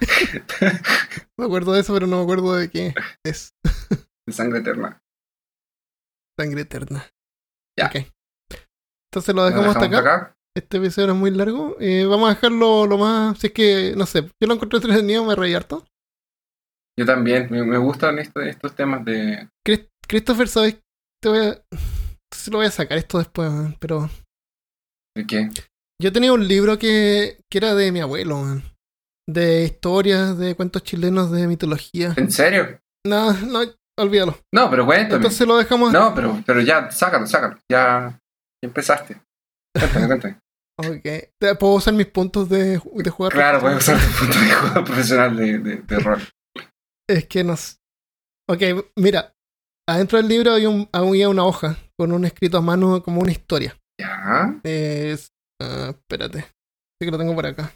me 1.38 1.44
acuerdo 1.46 1.72
de 1.72 1.80
eso, 1.80 1.94
pero 1.94 2.06
no 2.06 2.18
me 2.18 2.22
acuerdo 2.22 2.54
de 2.54 2.70
qué 2.70 2.94
es 3.24 3.50
sangre 4.30 4.60
eterna. 4.60 5.00
sangre 6.38 6.62
eterna. 6.62 7.06
Ya. 7.78 7.86
Ok. 7.86 8.06
Entonces 9.12 9.34
lo 9.34 9.42
¿Lo 9.42 9.48
dejamos 9.48 9.74
hasta 9.76 9.88
dejamos 9.88 10.00
acá. 10.06 10.34
Este 10.56 10.76
episodio 10.78 11.12
es 11.12 11.16
muy 11.18 11.30
largo. 11.30 11.76
Eh, 11.80 12.04
vamos 12.04 12.30
a 12.30 12.34
dejarlo 12.34 12.86
lo 12.86 12.98
más. 12.98 13.38
Si 13.38 13.46
es 13.48 13.52
que, 13.52 13.94
no 13.96 14.04
sé, 14.06 14.22
yo 14.22 14.48
lo 14.48 14.54
encontré 14.54 14.78
entretenido, 14.78 15.24
me 15.24 15.34
reí 15.36 15.54
harto. 15.54 15.86
Yo 16.98 17.06
también. 17.06 17.48
Me, 17.50 17.64
me 17.64 17.78
gustan 17.78 18.18
esto- 18.18 18.40
estos 18.40 18.74
temas 18.74 19.04
de. 19.04 19.48
Chris- 19.66 19.88
Christopher, 20.06 20.48
¿sabes? 20.48 20.80
Te 21.22 21.28
voy 21.28 21.38
a. 21.38 21.62
Se 22.32 22.50
lo 22.50 22.58
voy 22.58 22.66
a 22.66 22.70
sacar 22.70 22.98
esto 22.98 23.18
después, 23.18 23.50
man, 23.50 23.76
pero. 23.80 24.08
de 25.16 25.26
qué. 25.26 25.48
Yo 26.02 26.12
tenía 26.12 26.32
un 26.32 26.46
libro 26.46 26.78
que, 26.78 27.38
que 27.50 27.58
era 27.58 27.74
de 27.74 27.92
mi 27.92 28.00
abuelo, 28.00 28.38
man. 28.42 28.62
De 29.28 29.64
historias, 29.64 30.38
de 30.38 30.54
cuentos 30.56 30.82
chilenos, 30.82 31.30
de 31.30 31.46
mitología. 31.46 32.14
¿En 32.16 32.30
serio? 32.30 32.80
No, 33.06 33.32
no, 33.32 33.60
olvídalo. 33.98 34.36
No, 34.52 34.68
pero 34.70 34.84
cuéntame. 34.86 35.16
Entonces 35.16 35.46
lo 35.46 35.56
dejamos. 35.56 35.92
No, 35.92 36.14
pero, 36.14 36.42
pero 36.46 36.60
ya, 36.60 36.90
sácalo, 36.90 37.26
sácalo. 37.26 37.58
Ya, 37.70 38.18
empezaste. 38.62 39.20
Cuéntame, 39.76 40.06
cuéntame. 40.06 40.38
Ok. 40.78 41.58
Puedo 41.58 41.74
usar 41.74 41.94
mis 41.94 42.06
puntos 42.06 42.48
de, 42.48 42.80
de 42.94 43.10
jugar. 43.10 43.32
Claro, 43.32 43.60
puedes 43.60 43.78
usar 43.78 43.98
tu 44.00 44.18
punto 44.18 44.38
de 44.40 44.50
jugador 44.52 44.84
profesional 44.84 45.36
de, 45.36 45.58
de, 45.58 45.76
de 45.76 45.98
rol. 45.98 46.20
Es 47.08 47.26
que 47.26 47.44
no 47.44 47.56
sé. 47.56 47.76
Ok, 48.48 48.62
mira. 48.96 49.34
Adentro 49.88 50.18
del 50.18 50.28
libro 50.28 50.52
había, 50.52 50.68
un- 50.68 50.88
había 50.92 51.28
una 51.28 51.44
hoja 51.44 51.76
con 51.98 52.12
un 52.12 52.24
escrito 52.24 52.58
a 52.58 52.60
mano 52.62 53.02
como 53.02 53.20
una 53.20 53.32
historia. 53.32 53.76
Ya. 54.00 54.60
Es. 54.62 55.32
ah, 55.60 55.88
espérate. 55.90 56.42
Sí 56.42 57.06
que 57.06 57.10
lo 57.10 57.18
tengo 57.18 57.34
por 57.34 57.44
acá. 57.46 57.72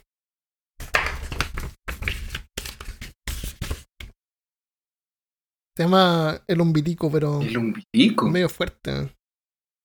Se 5.77 5.83
llama 5.83 6.41
El 6.47 6.61
Umbilico, 6.61 7.11
pero 7.11 7.41
El 7.41 7.57
umbilico. 7.57 8.29
medio 8.29 8.47
fuerte. 8.49 9.13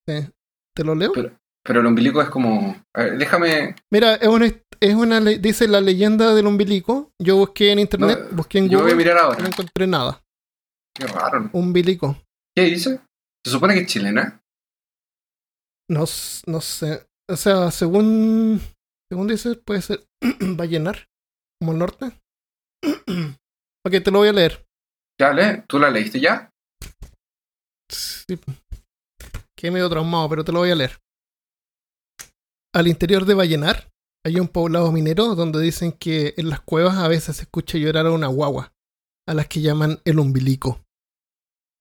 Sí. 0.09 0.29
¿Te 0.74 0.85
lo 0.85 0.94
leo? 0.94 1.12
Pero- 1.12 1.37
Pero 1.64 1.81
el 1.81 1.87
umbilico 1.87 2.22
es 2.22 2.31
como. 2.31 2.74
a 2.96 3.03
ver, 3.03 3.18
déjame. 3.18 3.74
Mira, 3.92 4.14
es 4.14 4.29
una, 4.29 4.46
es 4.46 4.94
una 4.94 5.20
dice 5.20 5.68
la 5.68 5.81
leyenda 5.81 6.35
del 6.35 6.46
umbilico. 6.46 7.12
Yo 7.20 7.37
busqué 7.37 7.72
en 7.72 7.81
internet, 7.81 8.18
No, 8.31 8.37
busqué 8.37 8.59
en 8.59 8.68
Yo 8.70 8.79
voy 8.79 8.92
a 8.92 8.94
Google, 8.94 8.96
mirar 8.96 9.16
y 9.16 9.20
no 9.20 9.26
ahora. 9.26 9.46
encontré 9.46 9.87
nada. 9.87 10.24
Qué 10.96 11.07
raro. 11.07 11.50
Umbilico. 11.53 12.16
¿Qué 12.57 12.64
dice? 12.64 13.00
Se 13.44 13.50
supone 13.53 13.74
que 13.74 13.81
es 13.81 13.87
chilena. 13.88 14.40
No, 15.88 16.05
no 16.46 16.61
sé. 16.61 17.07
O 17.29 17.37
sea, 17.37 17.70
según. 17.70 18.61
Según 19.11 19.26
dice, 19.29 19.57
puede 19.57 19.83
ser. 19.83 20.07
va 20.59 20.64
a 20.64 20.68
llenar. 20.68 21.09
Como 21.61 21.72
el 21.72 21.79
norte. 21.79 22.07
ok, 23.87 23.92
te 24.03 24.11
lo 24.11 24.18
voy 24.20 24.29
a 24.29 24.33
leer. 24.33 24.66
¿Tú 25.66 25.78
la 25.78 25.90
leíste 25.90 26.18
ya? 26.18 26.50
Sí. 27.90 28.38
Quedé 29.54 29.70
medio 29.70 29.90
traumado, 29.90 30.28
pero 30.30 30.44
te 30.44 30.52
lo 30.52 30.61
voy 30.61 30.70
a 30.70 30.74
leer. 30.74 30.98
Al 32.74 32.88
interior 32.88 33.26
de 33.26 33.35
Vallenar 33.35 33.90
hay 34.24 34.40
un 34.40 34.48
poblado 34.48 34.90
minero 34.92 35.35
donde 35.35 35.61
dicen 35.61 35.92
que 35.92 36.35
en 36.38 36.48
las 36.48 36.61
cuevas 36.61 36.96
a 36.96 37.09
veces 37.09 37.37
se 37.37 37.42
escucha 37.42 37.76
llorar 37.76 38.06
a 38.06 38.12
una 38.12 38.28
guagua, 38.28 38.72
a 39.28 39.35
las 39.35 39.46
que 39.46 39.61
llaman 39.61 40.00
el 40.04 40.18
umbilico. 40.18 40.80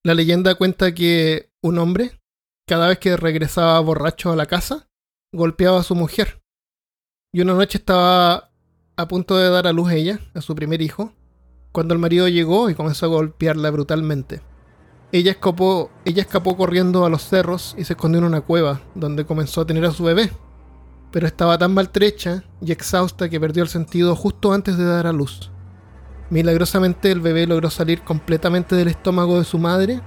La 0.04 0.14
leyenda 0.14 0.54
cuenta 0.56 0.94
que 0.94 1.50
un 1.62 1.78
hombre, 1.78 2.20
cada 2.68 2.88
vez 2.88 2.98
que 2.98 3.16
regresaba 3.16 3.80
borracho 3.80 4.32
a 4.32 4.36
la 4.36 4.46
casa, 4.46 4.88
golpeaba 5.32 5.80
a 5.80 5.84
su 5.84 5.94
mujer. 5.94 6.42
Y 7.32 7.40
una 7.40 7.54
noche 7.54 7.78
estaba 7.78 8.50
a 8.96 9.08
punto 9.08 9.38
de 9.38 9.48
dar 9.48 9.66
a 9.66 9.72
luz 9.72 9.92
ella, 9.92 10.20
a 10.34 10.42
su 10.42 10.54
primer 10.54 10.82
hijo, 10.82 11.14
cuando 11.72 11.94
el 11.94 12.00
marido 12.00 12.28
llegó 12.28 12.70
y 12.70 12.74
comenzó 12.74 13.06
a 13.06 13.10
golpearla 13.10 13.70
brutalmente. 13.70 14.40
Ella 15.12 15.32
escapó, 15.32 15.90
ella 16.04 16.22
escapó 16.22 16.56
corriendo 16.56 17.04
a 17.04 17.10
los 17.10 17.22
cerros 17.22 17.74
y 17.76 17.84
se 17.84 17.94
escondió 17.94 18.18
en 18.18 18.26
una 18.26 18.40
cueva, 18.42 18.80
donde 18.94 19.26
comenzó 19.26 19.62
a 19.62 19.66
tener 19.66 19.84
a 19.84 19.90
su 19.90 20.04
bebé. 20.04 20.30
Pero 21.10 21.26
estaba 21.26 21.58
tan 21.58 21.74
maltrecha 21.74 22.44
y 22.60 22.70
exhausta 22.70 23.28
que 23.28 23.40
perdió 23.40 23.62
el 23.62 23.68
sentido 23.68 24.14
justo 24.14 24.52
antes 24.52 24.76
de 24.76 24.84
dar 24.84 25.06
a 25.06 25.12
luz. 25.12 25.50
Milagrosamente 26.30 27.10
el 27.10 27.20
bebé 27.20 27.46
logró 27.46 27.70
salir 27.70 28.02
completamente 28.02 28.76
del 28.76 28.86
estómago 28.86 29.38
de 29.38 29.44
su 29.44 29.58
madre 29.58 30.00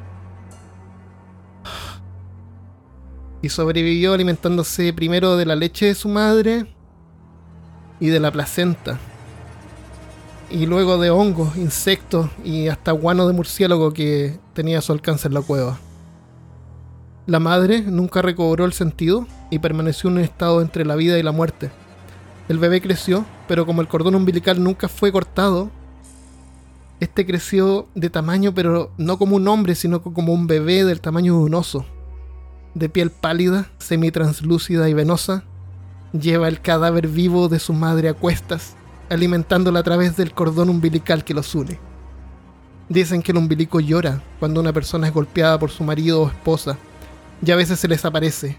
y 3.42 3.50
sobrevivió 3.50 4.14
alimentándose 4.14 4.94
primero 4.94 5.36
de 5.36 5.46
la 5.46 5.58
leche 5.58 5.88
de 5.88 5.96
su 5.96 6.08
madre 6.08 6.74
y 8.00 8.08
de 8.08 8.22
la 8.22 8.32
placenta. 8.32 9.00
Y 10.54 10.68
luego 10.68 11.00
de 11.00 11.10
hongos, 11.10 11.58
insectos 11.58 12.30
y 12.46 12.68
hasta 12.68 12.92
guano 12.92 13.28
de 13.28 13.34
murciélago 13.34 13.92
que 13.92 14.40
tenía 14.54 14.78
a 14.78 14.82
su 14.82 14.92
alcance 14.92 15.28
en 15.28 15.34
la 15.34 15.42
cueva. 15.42 15.80
La 17.26 17.40
madre 17.40 17.82
nunca 17.82 18.22
recobró 18.22 18.64
el 18.64 18.74
sentido 18.74 19.26
y 19.50 19.58
permaneció 19.58 20.12
en 20.12 20.18
un 20.18 20.24
estado 20.24 20.62
entre 20.62 20.86
la 20.86 20.96
vida 20.96 21.18
y 21.18 21.24
la 21.24 21.32
muerte. 21.32 21.72
El 22.50 22.60
bebé 22.60 22.82
creció, 22.82 23.26
pero 23.48 23.66
como 23.66 23.82
el 23.82 23.88
cordón 23.88 24.14
umbilical 24.14 24.64
nunca 24.64 24.88
fue 24.88 25.12
cortado, 25.12 25.72
este 27.00 27.26
creció 27.26 27.88
de 27.96 28.12
tamaño, 28.12 28.54
pero 28.54 28.92
no 29.00 29.18
como 29.18 29.38
un 29.38 29.48
hombre, 29.48 29.74
sino 29.74 30.04
como 30.04 30.34
un 30.34 30.46
bebé 30.46 30.86
del 30.86 31.02
tamaño 31.02 31.34
de 31.34 31.46
un 31.46 31.56
oso. 31.56 31.84
De 32.76 32.90
piel 32.90 33.10
pálida, 33.10 33.72
semitranslúcida 33.80 34.88
y 34.88 34.94
venosa, 34.94 35.46
lleva 36.12 36.48
el 36.48 36.62
cadáver 36.62 37.08
vivo 37.08 37.50
de 37.50 37.58
su 37.58 37.74
madre 37.74 38.10
a 38.10 38.14
cuestas, 38.14 38.76
alimentándola 39.14 39.80
a 39.80 39.84
través 39.84 40.18
del 40.18 40.34
cordón 40.34 40.70
umbilical 40.70 41.24
que 41.24 41.34
los 41.34 41.54
une. 41.56 41.80
Dicen 42.90 43.22
que 43.22 43.32
el 43.32 43.38
umbilico 43.38 43.80
llora 43.80 44.22
cuando 44.40 44.60
una 44.60 44.74
persona 44.74 45.08
es 45.08 45.14
golpeada 45.14 45.58
por 45.58 45.72
su 45.72 45.84
marido 45.84 46.24
o 46.24 46.28
esposa, 46.28 46.78
y 47.46 47.52
a 47.52 47.56
veces 47.56 47.80
se 47.80 47.88
les 47.88 48.06
aparece 48.06 48.58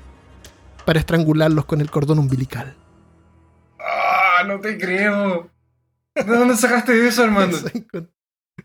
para 0.84 0.98
estrangularlos 0.98 1.64
con 1.64 1.80
el 1.80 1.90
cordón 1.90 2.18
umbilical. 2.18 2.74
no 4.46 4.60
te 4.60 4.78
creo. 4.78 5.50
¿De 6.14 6.24
dónde 6.24 6.56
sacaste 6.56 7.06
eso, 7.06 7.24
Armando? 7.24 7.58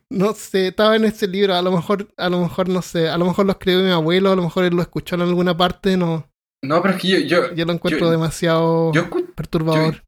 No 0.10 0.34
sé, 0.34 0.68
estaba 0.68 0.96
en 0.96 1.06
ese 1.06 1.28
libro, 1.28 1.56
a 1.56 1.62
lo 1.62 1.72
mejor, 1.72 2.08
a 2.18 2.30
lo 2.30 2.40
mejor 2.42 2.70
no 2.70 2.82
sé, 2.82 3.10
a 3.10 3.18
lo 3.18 3.26
mejor 3.26 3.46
lo 3.46 3.54
escribió 3.54 3.84
mi 3.84 3.92
abuelo, 3.92 4.32
a 4.32 4.36
lo 4.36 4.44
mejor 4.44 4.66
él 4.66 4.76
lo 4.76 4.82
escuchó 4.82 5.16
en 5.16 5.22
alguna 5.22 5.56
parte, 5.56 5.98
no. 5.98 6.28
No, 6.62 6.82
pero 6.82 6.96
es 6.96 7.02
que 7.02 7.08
yo, 7.08 7.18
yo, 7.20 7.54
Yo 7.54 7.66
lo 7.66 7.74
encuentro 7.74 8.10
demasiado 8.10 8.92
yo, 8.92 9.10
perturbador. 9.36 10.04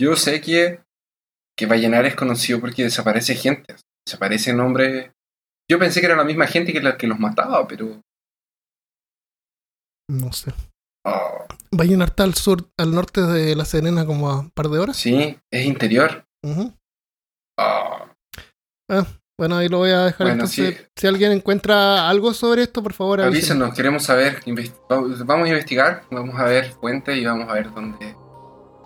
Yo 0.00 0.16
sé 0.16 0.40
que, 0.40 0.80
que 1.56 1.66
Vallenar 1.66 2.04
es 2.06 2.14
conocido 2.16 2.60
porque 2.60 2.82
desaparece 2.84 3.34
gente. 3.34 3.76
Desaparecen 4.06 4.60
hombres. 4.60 5.10
Yo 5.70 5.78
pensé 5.78 6.00
que 6.00 6.06
era 6.06 6.16
la 6.16 6.24
misma 6.24 6.46
gente 6.46 6.72
que 6.72 6.80
la 6.82 6.96
que 6.96 7.06
los 7.06 7.18
mataba, 7.18 7.66
pero. 7.66 8.00
No 10.10 10.32
sé. 10.32 10.52
oh, 11.06 11.46
Vallenar 11.70 12.08
está 12.10 12.24
al 12.24 12.34
sur, 12.34 12.68
al 12.78 12.94
norte 12.94 13.22
de 13.22 13.56
La 13.56 13.64
Serena 13.64 14.04
como 14.04 14.28
a 14.30 14.40
un 14.40 14.50
par 14.50 14.68
de 14.68 14.78
horas. 14.78 14.96
sí, 14.96 15.38
es 15.50 15.64
interior. 15.66 16.24
Ujú. 16.42 16.72
Oh, 17.58 18.06
Bueno, 19.38 19.56
ahí 19.56 19.68
lo 19.68 19.78
voy 19.78 19.90
a 19.90 20.04
dejar. 20.04 20.26
Bueno, 20.26 20.32
entonces, 20.44 20.76
sí. 20.76 20.84
si 20.96 21.06
alguien 21.06 21.32
encuentra 21.32 22.08
algo 22.08 22.34
sobre 22.34 22.62
esto, 22.62 22.82
por 22.82 22.92
favor 22.92 23.20
avísenos. 23.22 23.68
avísenos, 23.68 23.74
queremos 23.74 24.04
saber. 24.04 24.40
vamos 25.24 25.46
a 25.46 25.48
investigar, 25.48 26.04
vamos 26.10 26.38
a 26.38 26.44
ver 26.44 26.70
fuentes 26.72 27.16
y 27.16 27.24
vamos 27.24 27.48
a 27.48 27.54
ver 27.54 27.72
dónde, 27.72 28.14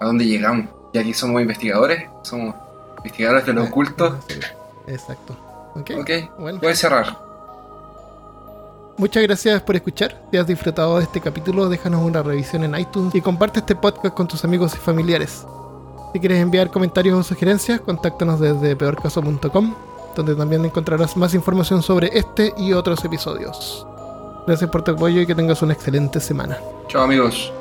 a 0.01 0.05
dónde 0.07 0.25
llegamos. 0.25 0.78
Y 0.93 0.99
aquí 0.99 1.13
somos 1.15 1.41
investigadores, 1.43 2.09
somos 2.23 2.55
investigadores 2.99 3.47
de 3.47 3.53
lo 3.53 3.63
Eh, 3.65 3.69
oculto. 3.69 4.19
sí, 4.29 4.41
Exacto. 4.87 5.37
Ok, 5.75 5.91
Ok, 6.01 6.11
bueno. 6.39 6.61
puedes 6.61 6.79
cerrar. 6.79 7.19
Muchas 8.97 9.23
gracias 9.23 9.63
por 9.63 9.77
escuchar. 9.77 10.21
Si 10.31 10.37
has 10.39 10.47
disfrutado 10.47 10.97
de 10.99 11.05
este 11.05 11.21
capítulo, 11.21 11.69
déjanos 11.69 12.03
una 12.05 12.23
revisión 12.23 12.65
en 12.65 12.75
iTunes 12.77 13.15
y 13.15 13.21
comparte 13.21 13.61
este 13.61 13.77
podcast 13.77 14.15
con 14.15 14.27
tus 14.27 14.45
amigos 14.45 14.75
y 14.75 14.79
familiares. 14.79 15.47
Si 16.13 16.19
quieres 16.19 16.41
enviar 16.41 16.71
comentarios 16.71 17.17
o 17.19 17.23
sugerencias, 17.23 17.81
contáctanos 17.81 18.41
desde 18.41 18.75
peorcaso.com, 18.75 19.75
donde 20.17 20.35
también 20.35 20.65
encontrarás 20.65 21.17
más 21.17 21.35
información 21.35 21.83
sobre 21.83 22.11
este 22.19 22.53
y 22.57 22.73
otros 22.73 23.05
episodios. 23.05 23.87
Gracias 24.47 24.69
por 24.71 24.83
tu 24.83 24.93
apoyo 24.93 25.21
y 25.21 25.27
que 25.27 25.35
tengas 25.35 25.63
una 25.63 25.75
excelente 25.75 26.19
semana. 26.19 26.59
Chao 26.89 27.03
amigos. 27.03 27.53